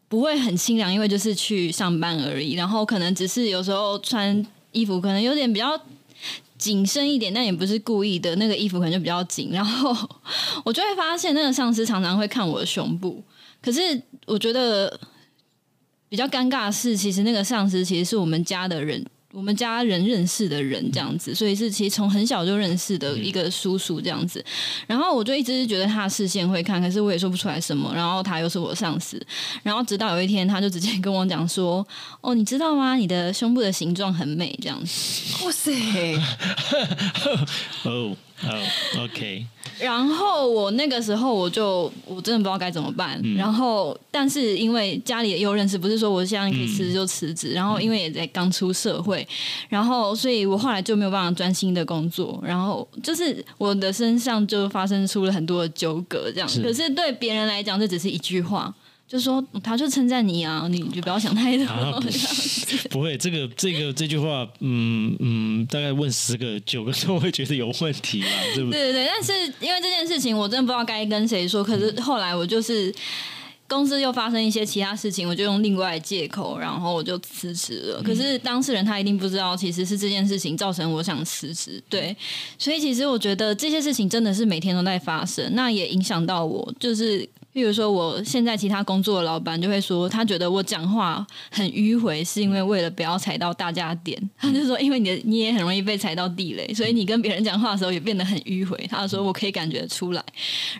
[0.08, 5.80] 不会很清凉，因为就是去上班而已，然后可能只是有时候穿衣服可能有点比较。
[6.64, 8.34] 紧身一点，但也不是故意的。
[8.38, 9.94] 那个衣服可能就比较紧，然后
[10.64, 13.22] 我就会发现那个上司常常会看我的胸部。
[13.62, 14.98] 可是我觉得
[16.08, 19.06] 比较尴尬的是，其实那个上司其实是我们家的人。
[19.34, 24.44] 我们家人认识的人这样子，所以是其实从很小就认识的一个叔叔这样子。
[24.86, 27.92] 然后我就一直是觉得他的视线会看，可是我也说不出来什么。
[27.96, 29.20] 然后他又是我上司，
[29.64, 31.86] 然后直到有一天，他就直接跟我讲说
[32.22, 32.96] ：“哦，你知道吗？
[32.96, 35.46] 你的胸部的形状很美。”这样子。
[35.46, 35.74] 哇塞！
[37.90, 38.16] 哦
[38.48, 38.62] 哦，
[39.04, 39.46] OK。
[39.80, 43.20] 然后我那个时候我就我真的不知道该怎么办。
[43.24, 47.54] 嗯、然后，但是因为家里也有认识，不是说我现在可以辞职就辞职。
[47.54, 49.28] 嗯、然后，因为也在刚出社会，
[49.70, 52.42] 然后所以我后来就没有办法专心的工作。
[52.46, 56.48] 然后就是我的身上就发生出了很多的纠葛，这样。
[56.48, 56.62] 是。
[56.62, 58.74] 可是对别人来讲，这只是一句话。
[59.14, 61.64] 就说他就称赞你啊，你就不要想太多。
[61.66, 68.28] 啊、不， 不会，这个这个这句话，嗯嗯，大概问十个九个都会觉得有问题吧？
[68.56, 68.92] 对不对？
[68.92, 71.64] 对对对，但是因为这件事情，我真的不知道该跟谁说。
[71.64, 72.92] 可是后来我就是
[73.68, 78.02] 公司又发生一些其他事情，我就用另外借口，然后我就辞职了。
[78.02, 81.80] 可是当事人他一定不知道，其实是这件事情造成我想辞职。
[81.88, 82.18] 对，
[82.58, 87.30] 所以其实我觉得这些事情真的是每天都在发生，那也影响到我，就是。
[87.54, 94.30] 比如说，我现在其他工作的老板就会说，他觉得我讲话很迂回，是因为为了不要踩到大家的点。
[94.40, 98.76] 他就说，因为你的你也很容易被踩到地雷，所以你跟别人讲话的时候也变得很迂回。
[98.90, 100.24] 他说，我可以感觉出来。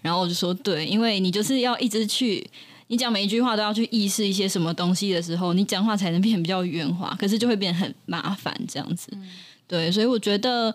[0.02, 2.44] 然后我就说，对，因为你就是要一直去，
[2.88, 7.16] 你讲每一句话都要去意识一些什么东西的时候，你讲话才能变比较圆滑。
[7.20, 9.16] 可是就会变得很麻烦这样子。
[9.68, 10.74] 对，所以我觉得。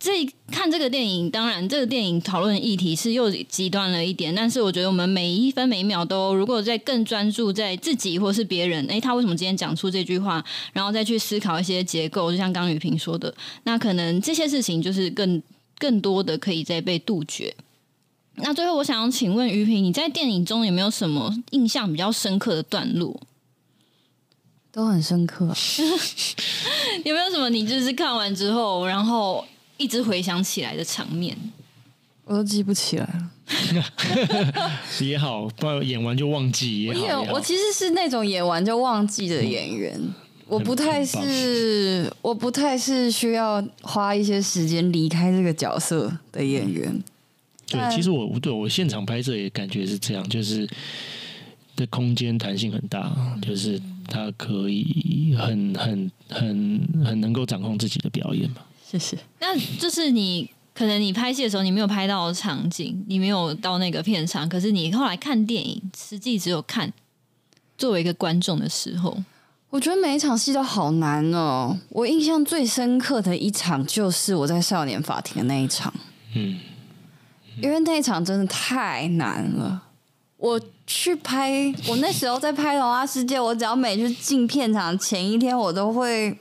[0.00, 13.34] 这看这个电影，当然这个电影讨论议题是又极端了一点，但是我觉得我们每一分每一秒都，如果在更专注在自己或是别人，诶，他为什么今天讲出这句话，然后再去思考一些结构，就像刚雨萍说的，
[13.64, 15.42] 那可能这些事情就是更
[15.78, 17.52] 更多的可以再被杜绝。
[18.36, 23.20] 那最后我想要请问雨萍，你在电影中有没有什么印象比较深刻的段落？
[24.70, 25.52] 都很深刻，
[27.04, 29.44] 有没有什么你就是看完之后，然后？
[29.78, 31.34] 一直回想起来的场面，
[32.24, 33.30] 我都记不起来了。
[35.00, 37.00] 也好，不然演完就忘记也好。
[37.00, 40.14] 也好我其实是那种演完就忘记的演员，嗯、
[40.46, 47.02] 我不太是，我不太是需要花一些时间离开这个角色的演员。
[47.66, 50.68] 对，其实我对我现场拍摄也感觉是这样，就是
[51.76, 58.56] 的空间弹性很大，就是他可以很很很很能够掌控自己的表演嘛。
[58.90, 59.18] 谢谢。
[59.40, 66.90] 那就是你可能你拍戏的时候，你没有拍到场景，你没有到那个片场，可是你后来看电影，实际只有看
[67.76, 69.22] 作为一个观众的时候，
[69.68, 71.76] 我觉得每一场戏都好难哦。
[71.90, 75.92] 我印象最深刻的一场就是我在少年法庭的那一场，
[76.34, 76.58] 嗯，
[77.60, 79.82] 因为那一场真的太难了。
[80.38, 81.50] 我去拍，
[81.88, 86.38] 我那时候在拍《童话世界》，我只要每次进片场前一天，我都会。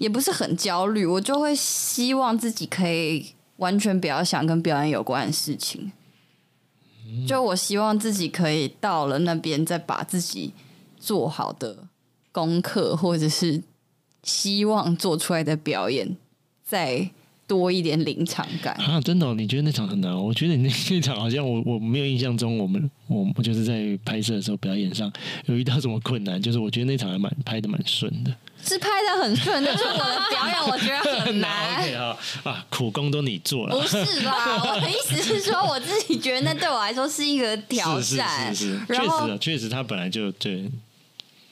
[0.00, 5.92] 也不是很焦虑，我就会希望自己可以完全不要想跟表演有关的事情。
[7.28, 10.54] 就我希望自己可以到了那边，再把自己
[10.98, 11.84] 做好的
[12.32, 13.62] 功课，或者是
[14.22, 16.16] 希望做出来的表演，
[16.64, 17.10] 再
[17.46, 18.98] 多一点临场感啊！
[19.02, 20.16] 真的、你觉得那场很难？
[20.16, 25.12] 我觉得你那那场好像我我没有印象中，我们我们就是在拍摄的时候表演上
[25.44, 26.40] 有遇到什么困难。
[26.40, 28.34] 就是我觉得那场还蛮拍的蛮顺的。
[28.66, 31.76] 是拍的很顺，但是我的表演我觉得很难。
[31.80, 33.76] OK 啊啊，苦工都你做了。
[33.76, 34.62] 不是吧？
[34.74, 38.54] 我的意思是说，我自己觉得那对我来说是一个挑战。
[38.54, 40.70] 是是是是，确实确实他本来就对。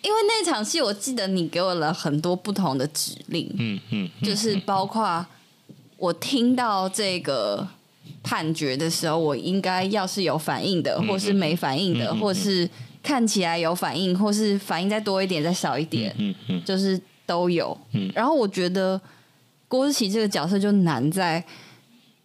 [0.00, 3.52] 因为那场戏，我记得你给我了很多不同的指令。
[3.58, 5.26] 嗯嗯，就是包括
[5.96, 7.66] 我听到这个
[8.22, 12.68] 判决的时候，我应该要是有反应的，或是没反应的，或是。
[13.08, 17.74] 看起来有反应，或是反应再多一点，再少一点，嗯嗯，就是都有。
[17.94, 19.00] 嗯，然后我觉得
[19.66, 21.42] 郭志奇这个角色就难在，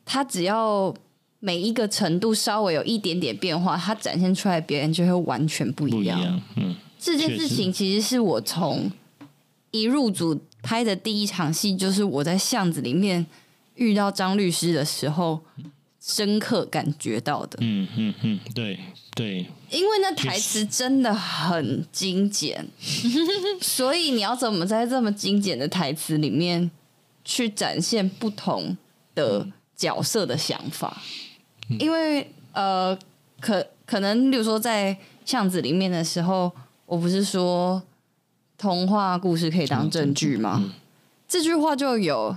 [0.04, 0.94] 他只要
[1.40, 6.42] 每一个程度稍微有一点点变化，他展现出来别人就会完全不一样。
[6.58, 8.92] 嗯，这件事情其实是我从
[9.72, 13.26] 一入组拍的第一场戏，就是我在巷子里面
[13.76, 15.40] 遇到张律师的时候，
[16.02, 17.60] 深刻感觉到的。
[17.62, 18.78] 嗯嗯嗯，对。
[19.16, 22.66] 对，因为那台词真的很精简，
[23.60, 26.70] 所以你要怎么在这么精简的台词里面
[27.26, 28.78] 去展现不同
[29.16, 31.02] 的角色的想法？
[31.80, 32.96] 因为呃，
[33.40, 34.96] 可可能，比如说在
[35.26, 36.52] 巷子里面的时候，
[36.86, 37.82] 我不是说
[38.58, 40.72] 童话故事可以当证据吗？
[41.28, 42.36] 这句话就有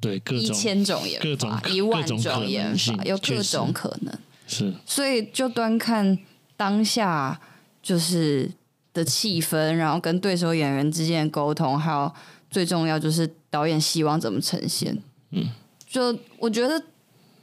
[0.00, 4.18] 对各种一千种演法，一万种演法，有各种可能。
[4.46, 6.18] 是，所以就端看
[6.56, 7.40] 当下
[7.82, 8.50] 就是
[8.92, 12.12] 的气氛，然后跟对手演员之间的沟通，还有
[12.50, 14.96] 最重要就是导演希望怎么呈现。
[15.30, 15.48] 嗯，
[15.86, 16.82] 就我觉得。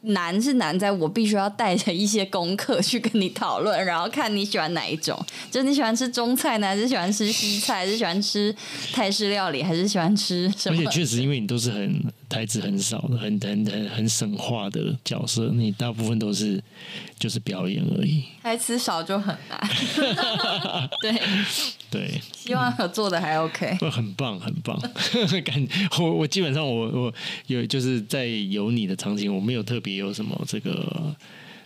[0.02, 5.18] 难是难在我必须要带着一些功课去跟你讨论，然后看你喜欢哪一种，
[5.52, 8.56] 就是你喜欢吃中菜呢，还是喜欢吃西菜，还是喜欢吃
[8.94, 10.80] 泰式料理，还是喜欢吃什么？
[10.80, 16.64] 而且确实，因为你都是很台词很少的、很很很很省话的角色，你大部分都是
[17.18, 18.24] 就是表演而已。
[18.42, 20.90] 台词少就很难。
[21.02, 21.22] 对
[21.90, 23.78] 对，希望合作的还 OK。
[23.92, 24.80] 很棒，很棒。
[25.44, 25.68] 感
[26.00, 27.14] 我我基本上我我
[27.48, 29.96] 有就是在有你的场景，我没有特别。
[29.96, 31.16] 有什么这个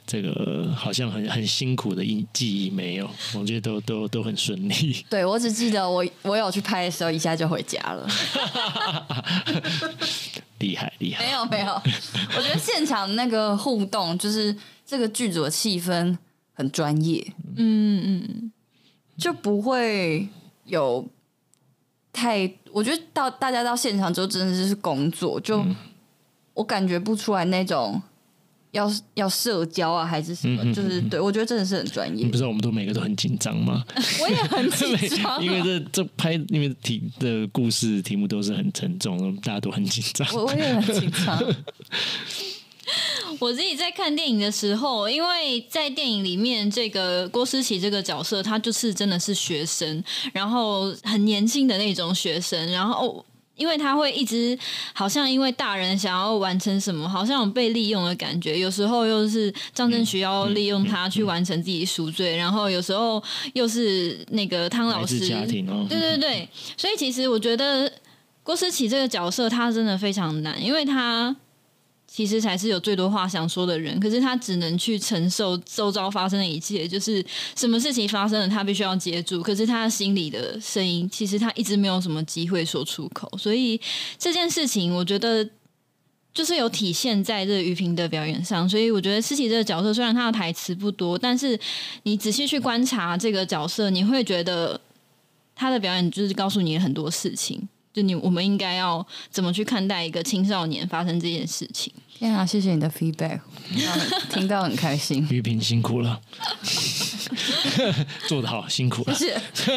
[0.07, 3.09] 这个好像很很辛苦的印记忆没有？
[3.35, 5.03] 我觉得都都都很顺利。
[5.09, 8.07] 对，我只记得我我有去拍的时候，一下就回家了。
[10.59, 11.25] 厉害厉害！
[11.25, 11.73] 没有没有，
[12.37, 14.55] 我觉得现场那个互动，就是
[14.85, 16.17] 这个剧组的气氛
[16.53, 17.21] 很专业。
[17.57, 18.51] 嗯嗯，
[19.17, 20.27] 就不会
[20.65, 21.07] 有
[22.11, 25.59] 太，我觉得到大家到现场之后，真的就是工作就。
[25.59, 25.75] 嗯
[26.55, 27.99] 我感觉不出来那种
[28.73, 30.63] 要要社交啊，还是什么？
[30.71, 32.23] 就是对我觉得真的是很专业。
[32.25, 33.83] 你不知道我们都每个都很紧张吗？
[34.21, 40.27] 我也很紧张、 啊，因为这这拍因为题的故事题目都是很沉重，大家都很紧张。
[40.35, 41.43] 我我也很紧张。
[43.39, 53.25] 我自己在看电影的时候，因为在电影里面，这个郭思琪这个角色，他就是真的是学生，然后很年轻的那种学生，然后
[53.55, 54.57] 因为他会一直
[54.93, 63.21] 好像因为大人想要完成什么，好像有被利用的感觉，有时候又是张振徐要利用他去完成自己赎罪，然后有时候
[63.53, 67.91] 又是那个汤老师，家庭哦，对对对，所以其实我觉得
[68.41, 71.35] 郭思琪这个角色他真的非常难，因为他。
[72.15, 79.41] 其实才是有最多话想说的人，可是他只能去承受周遭发生的一切，就是什么事情发生了，他必须要接住。
[79.41, 83.27] 可是他心里的声音，其实他一直没有什么机会说出口。
[83.35, 83.81] 所以
[84.19, 85.49] 这件事情，我觉得
[86.31, 88.69] 就是有体现在这于平的表演上。
[88.69, 91.59] 所以我觉得思琪这个角色，虽然他的台词不多，但是
[92.03, 94.79] 你仔细去观察这个角色，你会觉得
[95.55, 97.67] 他的表演就是告诉你很多事情。
[97.93, 101.93] 就你，我们应该要怎么去看待一个青少年发生这件事情？
[102.17, 103.39] 天啊，谢谢你的 feedback，
[104.33, 105.27] 听到很开心。
[105.29, 106.19] 玉平辛苦了，
[108.27, 109.13] 做得好，辛苦了。
[109.13, 109.73] 谢谢。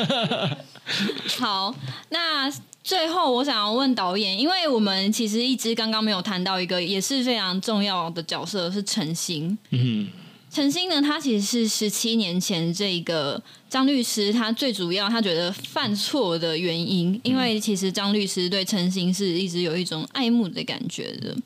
[1.39, 1.75] 好，
[2.11, 2.51] 那
[2.83, 9.59] 最后我想要问导演，因为我们其实一直刚刚没有谈到一个也是非常重要的角色，是陈星。
[9.71, 10.09] 嗯。
[10.57, 13.39] 陈星呢，他其实是十七年前这个
[13.69, 21.37] 张律师，他最主要他觉得犯错的原因，因为其实张律师对陈星是一直有一种爱慕的感觉的。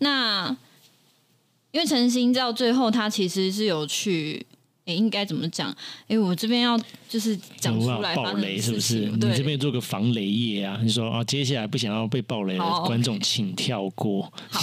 [0.00, 0.54] 那
[1.70, 4.44] 因为陈星到最后，他其实是有去，
[4.84, 5.74] 诶，应该怎么讲？
[6.08, 9.06] 诶，我这边要就是讲出来爆雷是不是？
[9.06, 10.78] 你这边做个防雷液啊？
[10.82, 14.30] 你说啊，接下来不想要被爆雷的观众，请跳过。
[14.50, 14.62] 好。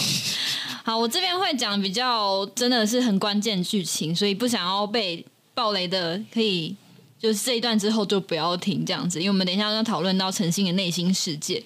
[0.87, 6.73] 好，我这边会讲比较真的是很关键剧情，所以不想要被爆雷的，可以
[7.19, 11.61] 就是这一段之后就不要听这样子，因为我们等一下要讨论到陈星的内心世界。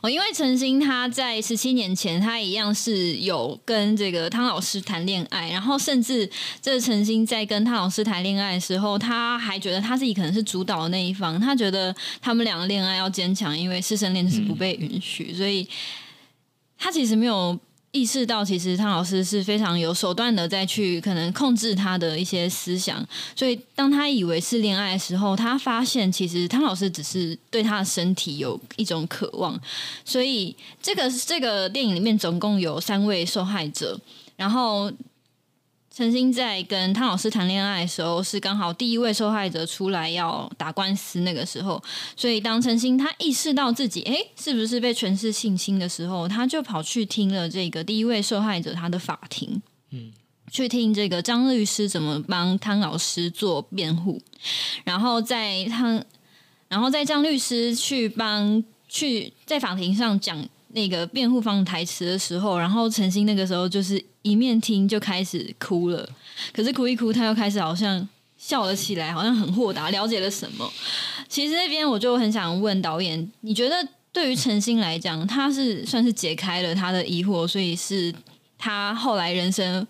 [0.00, 6.28] 哦，因为陈星他在十七年前，他一样是有跟这个汤老师谈恋爱，然后甚至
[6.60, 15.68] 这个陈星在跟汤老师谈恋爱的时候，他还觉得他自己可能是主导的那一方，他觉得他们两个恋爱要坚强，因为师生恋是不被允许，所以
[16.76, 17.56] 他其实没有。
[17.96, 23.02] 意识到其实汤老师是非常有手段的，在去可能控制他的一些思想，
[23.34, 29.58] 所以当他以为是恋爱的时候，他发现其实汤老师只是对他的身体有一种渴望，
[30.04, 33.98] 所以这个这个电影里面总共有三位受害者，
[34.36, 34.92] 然后。
[35.96, 41.82] 陈星在跟汤老师谈恋爱的时候，是刚好第一位受害者出来要打官司那个时候，
[42.14, 50.12] 所以当陈星他意识到自己诶是不是被权势性侵的时候，他就跑去听了这个第一位受害者他的法庭，嗯，
[50.50, 54.20] 去听这个张律师怎么帮汤老师做辩护，
[54.84, 56.04] 然后在汤，
[56.68, 60.46] 然后在张律师去帮去在法庭上讲
[60.76, 64.00] 那个辩护方台词的时候，然后陈星那个时候就是。
[64.26, 66.04] 一面听就开始哭了，
[66.52, 70.68] 可是哭一哭，他又开始好像笑了起来，好像很豁达，了解了什么。
[71.28, 73.76] 其实那边我就很想问导演，你觉得
[74.10, 78.12] 对于陈星来讲，他是算是解开了他的疑惑，所以是
[78.58, 79.86] 他后来人生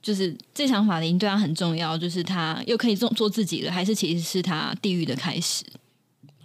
[0.00, 5.64] 就是这场法庭对他很重要，就是他又可以做做自己了，还是其实是他地狱的开始？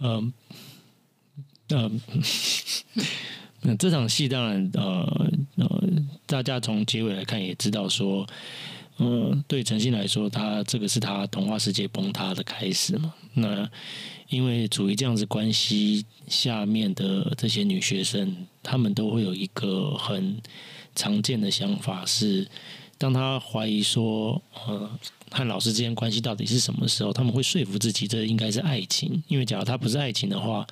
[0.00, 0.32] 嗯
[1.68, 2.00] 嗯。
[3.66, 5.82] 那这场戏当然，呃呃，
[6.26, 8.26] 大家从结尾来看也知道说，
[8.98, 13.14] 呃，对陈星来说，他这个是他童话世界崩塌的开始嘛。
[13.32, 13.66] 那
[14.28, 20.36] 因为处于这样子关系下面的这些女学生，她们都会有一个很
[20.94, 22.46] 常见的想法是，
[22.98, 24.90] 当她怀疑说，呃，
[25.30, 30.66] 和老师之间关系到底是什么时候，他们会说服自己这应该是爱情，因为假如他不是爱情的话，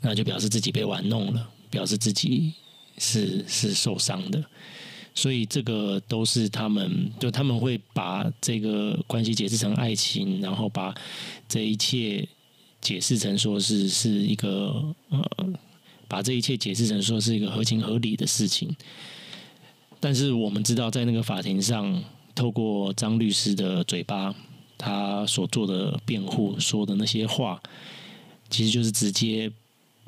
[0.00, 1.48] 那就表示自己被玩弄了。
[1.72, 2.52] 表示自己
[2.98, 4.44] 是是受伤的，
[5.14, 10.94] 所以这个都是他们，就他们会把这个关系解释成爱情，然后把
[11.48, 12.28] 这一切
[12.82, 15.24] 解释成说是是一个呃，
[16.06, 18.68] 把这一切解释成说是一个合情合理的事情。
[19.98, 22.04] 但是我们知道，在那个法庭上，
[22.34, 24.34] 透过张律师的嘴巴，
[24.76, 27.58] 他所做的辩护说的那些话，
[28.50, 29.50] 其实就是直接。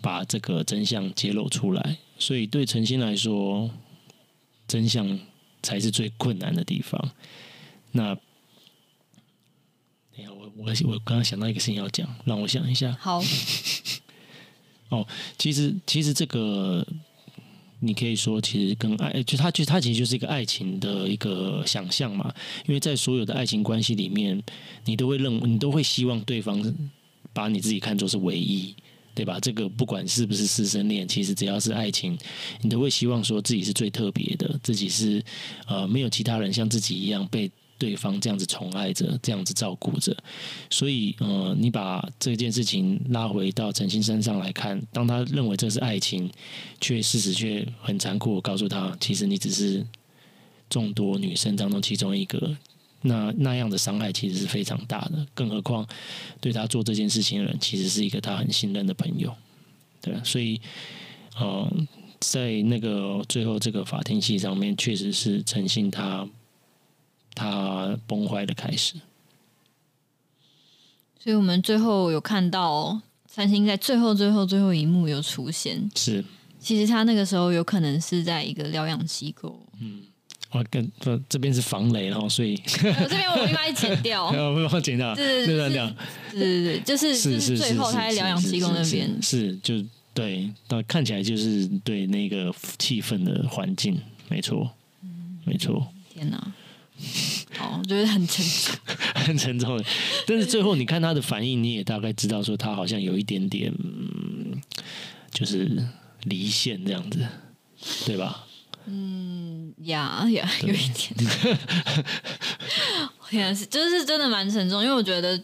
[0.04, 3.70] 把这个真相揭露出来，所以对陈星来说，
[4.68, 5.18] 真相
[5.62, 7.10] 才是最困难的地方。
[7.92, 8.14] 那，
[10.14, 12.94] 等下，我我我刚刚想到一个事情要讲，让我想一下。
[13.00, 13.22] 好。
[14.90, 15.08] 哦，
[15.38, 16.86] 其实其实这个
[17.80, 22.30] 你可以说，其实跟爱，就它就它其实就是一个爱情的一个想象嘛。
[22.66, 24.42] 因为在所有的爱情关系里面，
[24.84, 26.62] 你都会认，你都会希望对方
[27.32, 28.76] 把你自己看作是唯一，
[29.14, 29.38] 对吧？
[29.40, 32.18] 这个不管是不是师生恋，其实只要是爱情，
[32.62, 35.22] 你都会希望说自己是最特别的，自己是
[35.66, 37.50] 呃没有其他人像自己一样被。
[37.76, 40.16] 对方这样子宠爱着，这样子照顾着，
[40.70, 46.30] 所以呃，你把这件事情拉回到陈星身上来看，当他认为这是爱情，
[46.80, 49.84] 却事实却很残酷，告诉他，其实你只是
[50.70, 52.56] 众多女生当中其中一个，
[53.04, 55.26] 那那样的伤害其实是非常大的。
[55.32, 55.86] 更何况
[56.40, 59.34] 对他做这件事情的人，其实是一个他很信任的朋友，
[60.00, 60.60] 对，所以
[61.38, 61.72] 呃，
[62.20, 66.28] 在那个最后这个法庭戏上面，确实是诚信他。
[67.36, 68.94] 他崩坏的开始，
[71.18, 75.90] 所以我们最后有看到三星在最后、最后、最后一幕有出现。
[75.96, 76.24] 是，
[76.60, 79.66] 其实他那个时候有可能是在一个疗养机构。
[79.80, 80.04] 嗯，
[80.54, 85.94] 我跟这这边是防雷，然后所以 我这边我应该剪掉， 没有，我剪掉，对对对，对
[86.32, 89.74] 对对，就是是是最后他在疗养机构那边，是就
[90.14, 94.70] 对，到看起来就是对那个气氛的环境，没错，
[95.44, 95.88] 没错。
[96.14, 96.36] 天哪！
[97.58, 98.76] 哦，我觉得很沉重，
[99.26, 99.84] 很沉重。
[100.24, 104.62] 但是最后你看他的反应，你也大概知道说他好像有一点点，嗯，
[105.32, 105.84] 就是
[106.22, 107.26] 离线这样子，
[108.06, 108.46] 对吧？
[108.86, 111.14] 嗯，呀呀，有一点。
[113.30, 115.40] 天啊，是就是真的蛮沉重，因为我觉得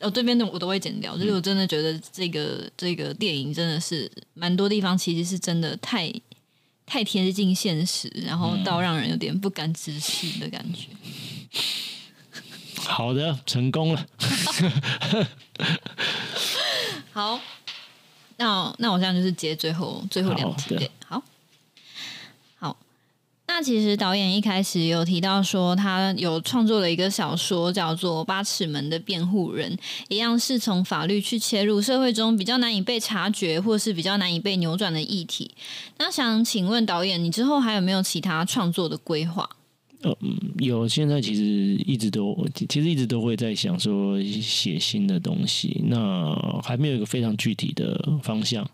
[0.00, 1.16] 哦，这边的我都会剪掉。
[1.16, 6.12] 就是我真的觉得这个这个电影真的是蛮多地方其实是真的太。
[6.90, 10.86] 太贴近现实，然后到让人有点不敢直视的感觉。
[12.80, 14.06] 好的，成功了。
[17.12, 17.38] 好，
[18.38, 20.90] 那那我现在就是接最后最后两题。
[21.06, 21.22] 好。
[23.58, 29.74] 那其实导演一开始有提到说，他有创作了一个小说，叫做《八尺门的辩护人》，
[30.06, 35.50] 一样是从法律去切入社会中比较难以被察觉，或是比较难以被扭转的议题。
[35.98, 39.50] 那想请问导演，你之后还有没有其他创作的规划？
[40.04, 40.14] 嗯，
[40.60, 40.86] 有。
[40.86, 41.42] 现在其实
[41.84, 46.32] 一直都，其实一直都会在想说写新的东西，那
[46.62, 48.64] 还没有一个非常具体的方向。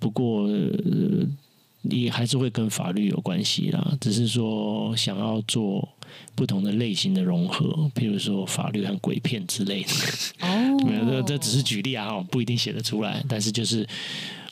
[0.00, 0.48] 不过。
[1.90, 5.88] 也还是会跟法律有关系啦，只是说想要做
[6.34, 9.90] 不同的类型的融合，譬如说法律和鬼片之类的。
[10.40, 13.24] 哦， 没有，这这只是举例啊，不一定写得出来。
[13.28, 13.86] 但是就是，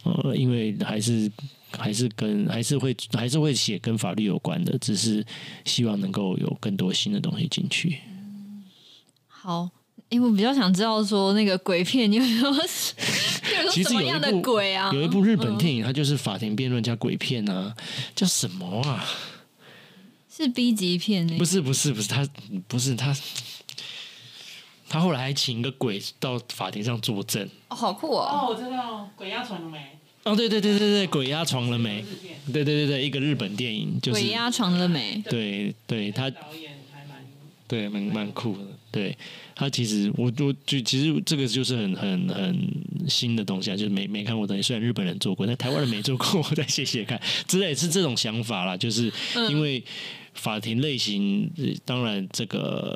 [0.02, 1.30] 呃，因为还是
[1.70, 5.24] 还是跟还是会还是会写跟法律有关的，只是
[5.64, 7.98] 希望能够有更多新的东西进去。
[9.26, 9.70] 好。
[10.10, 12.52] 因为我比较想知道说那个鬼片，你有没有
[13.70, 14.90] 其实有一部鬼啊？
[14.92, 17.74] 有一部日本电影，它就是法庭辩论加鬼片啊，
[18.14, 19.04] 叫什么啊？
[20.30, 21.26] 是 B 级片？
[21.38, 22.26] 不是不是不是，他
[22.66, 23.16] 不是他，
[24.88, 27.48] 他后来还请一个鬼到法庭上作证。
[27.68, 28.22] 哦，好酷哦！
[28.28, 29.78] 哦，我知道，鬼压床了没？
[30.24, 32.04] 哦，对对对对对，鬼压床了没？
[32.52, 35.22] 对对对对，一个日本电影就是鬼压床了没？
[35.28, 36.30] 对对，他
[37.66, 39.16] 对，蛮蛮酷的，对。
[39.56, 44.62] 他其实，我我就其实这个就是很很很新的东西啊，就是没没看过东西。
[44.62, 47.20] 虽然日本人做过，但台湾人没做过，我再写写看。
[47.46, 49.10] 之类是这种想法啦，就是
[49.48, 49.82] 因为
[50.34, 51.50] 法庭类型，
[51.84, 52.94] 当然这个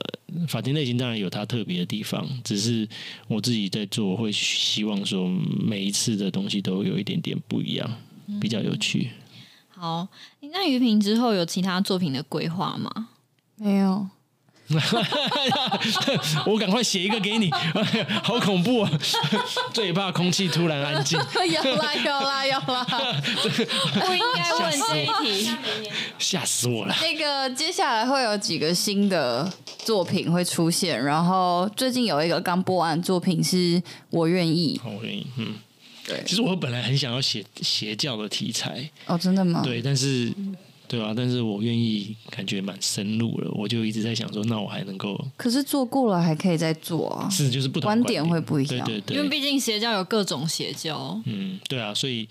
[0.49, 2.87] 法庭类型当然有它特别的地方，只是
[3.29, 5.29] 我自己在做，会希望说
[5.65, 7.89] 每一次的东西都有一点点不一样，
[8.41, 9.11] 比较有趣。
[9.69, 10.09] 好，
[10.41, 13.11] 那于平之后有其他作品的规划吗？
[13.55, 14.09] 没有。
[16.45, 17.51] 我赶快写一个给你，
[18.23, 18.91] 好恐怖啊！
[19.73, 21.19] 最怕空气突然安静。
[21.19, 22.85] 有啦有啦有啦，
[23.95, 25.07] 不应该问这一
[25.43, 25.51] 题，
[26.19, 26.95] 吓死我了。
[27.01, 35.55] 那个接下来会有几个新的作品会出现，然后最近有一个刚播完作品是我愿意，我愿意，嗯，
[36.07, 36.23] 对。
[36.27, 39.63] 其实我本来很想要写邪教的题材，哦，真的吗？
[39.65, 40.31] 对，但是。
[40.89, 43.51] 对啊，但是我愿意，感觉蛮深入了。
[43.53, 45.23] 我就一直在想说，那我还能够？
[45.37, 47.29] 可是做过了，还可以再做啊。
[47.29, 48.87] 是，就是不同观点会不一样。
[48.87, 51.21] 对对对，因为毕竟邪教有各种邪教。
[51.27, 52.27] 嗯，对啊，所以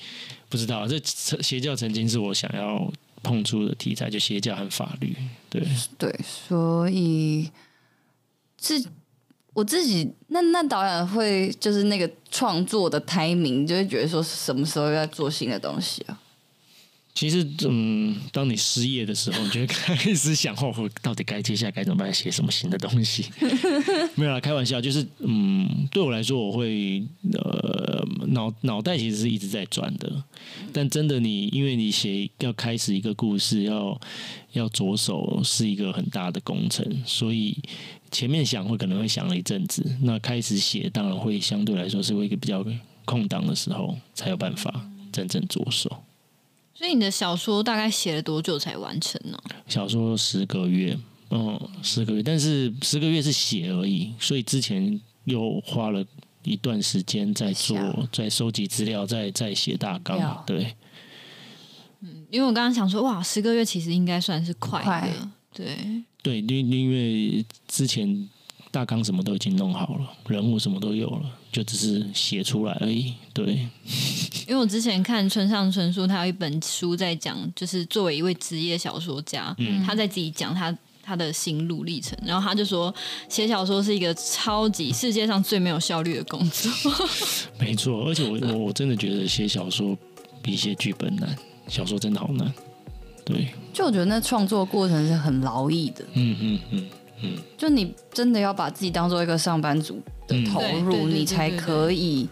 [0.50, 5.16] 不知道这邪教曾经是我想要碰触的题材，就邪教和法律。
[5.50, 5.62] 对
[5.98, 7.52] 对，所以
[8.58, 8.84] 自
[9.54, 16.20] 我自己，那那导演会就是那个创作的 timing，就会觉得说什么时候要做新的东西啊？
[17.18, 20.72] 其实，嗯，当你失业的时候，你就会开始想，哦，
[21.02, 22.14] 到底该接下来该怎么办？
[22.14, 23.26] 写什么新的东西？
[24.14, 27.04] 没有啦，开玩笑，就是，嗯，对我来说，我会，
[27.34, 30.24] 呃，脑脑袋其实是一直在转的。
[30.72, 34.00] 但真的你，你因为你写要开始一个故事，要
[34.52, 37.58] 要着手是一个很大的工程，所以
[38.12, 42.64] 前面想会可能会想了一阵子，那开始写当然会相对来说是会一个比较
[43.06, 46.04] 空档的时候，才有办法真正着手。
[46.78, 49.38] 所以你的小说大概写了多久才完成呢？
[49.68, 50.96] 小说十个月，
[51.32, 56.06] 嗯，十个月，但是十个月是写而已，所以之前又花了
[56.44, 60.44] 一段时间在做，在收集资料，在在写大纲。
[60.46, 60.76] 对，
[62.02, 68.30] 嗯，因为我刚刚想说，哇，十个月其实应该算是快的，快对，对，因因为之前
[68.78, 73.68] 大纲什么都已经弄好了，人物什么都有了，就只是写出来而已，对。
[74.48, 80.72] 因为我之前看村上春树，他有一本书在讲，就是作为一位职业小说家，嗯、他在自己讲他
[81.02, 82.94] 他的心路历程，然后他就说，
[83.28, 86.72] 写小说是一个超级世界上最没有效率的工作。
[87.58, 89.98] 没错，而且我我我真的觉得写小说
[90.44, 91.36] 比写剧本难，
[91.68, 92.54] 小说真的好难。
[93.26, 96.06] 对，就我觉得那创作过程是很劳役的。
[96.14, 96.86] 嗯嗯嗯
[97.22, 102.28] 嗯，就你真的要把自己当做一个上班族的投入，嗯、你才可以。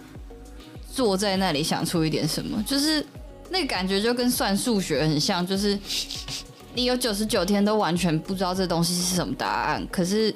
[0.92, 3.06] 坐在那里想出一点什么，就是
[3.50, 5.78] 那个感觉就跟算数学很像，就是
[6.74, 10.34] 你有九十九天都完全不知道这东西是什么答案，可是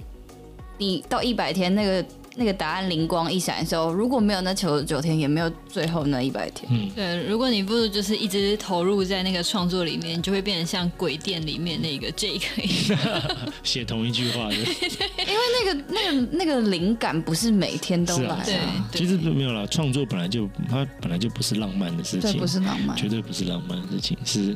[0.77, 2.05] 你到一百天那个。
[2.39, 6.71] 那个答案灵光一闪的时候，如果没有那九十九天，也没有最后那一百天。
[6.71, 12.99] 嗯，对，如果你不就是一直投入在那个创作里面，你就会变成像鬼店里面那个 Jake 一样，
[13.61, 14.55] 写同一句话的。
[14.55, 18.41] 因为那个那个那个灵感不是每天都来。
[18.45, 18.57] 对，
[18.93, 24.55] 其实没有啦，创作本来就它本来就不是浪漫的事情，对，不是浪漫，绝对不是浪漫的事情，是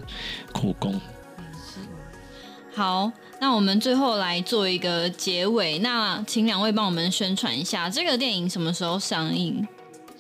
[0.54, 0.98] 苦工。
[2.74, 3.12] 好。
[3.44, 9.68] 那我们最后来做一个结尾，那请两位帮我们宣传一下这个电影什么时候上映？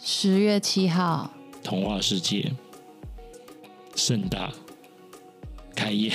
[0.03, 1.31] 十月七号，
[1.63, 2.51] 童话世界
[3.95, 4.51] 盛大
[5.73, 6.11] 开业，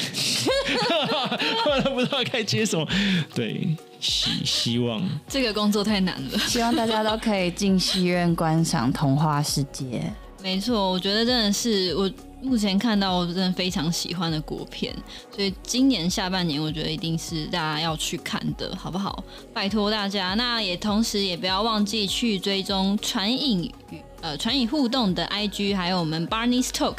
[1.64, 2.86] 我都，不知道该接什么。
[3.34, 10.12] 对，希希望这个工作太难了，希望大家都可以进戏院观赏童话世界。
[10.42, 12.10] 没错，我觉得真的是我。
[12.40, 14.94] 目前看到我真的非常喜欢的国片，
[15.34, 19.22] 所以今年下半年我觉得一定是大家要去看的，好不好？
[19.52, 26.98] 拜托大家，那也同时也不要忘记去追踪传影与呃传影互动的 IG，还有我们 Barney's Talk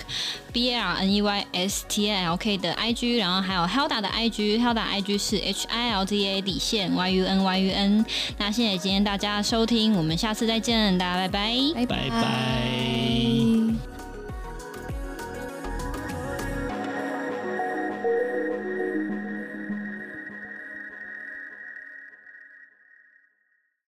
[0.51, 4.07] B A R N E Y S T A L K 的 IG，然后还有 Hilda 的
[4.09, 8.05] IG，Hilda IG 是 H I L D A 底线 Y U N Y U N。
[8.37, 13.88] 那谢谢今天大家收听，我们下次再见，大家拜拜，拜拜。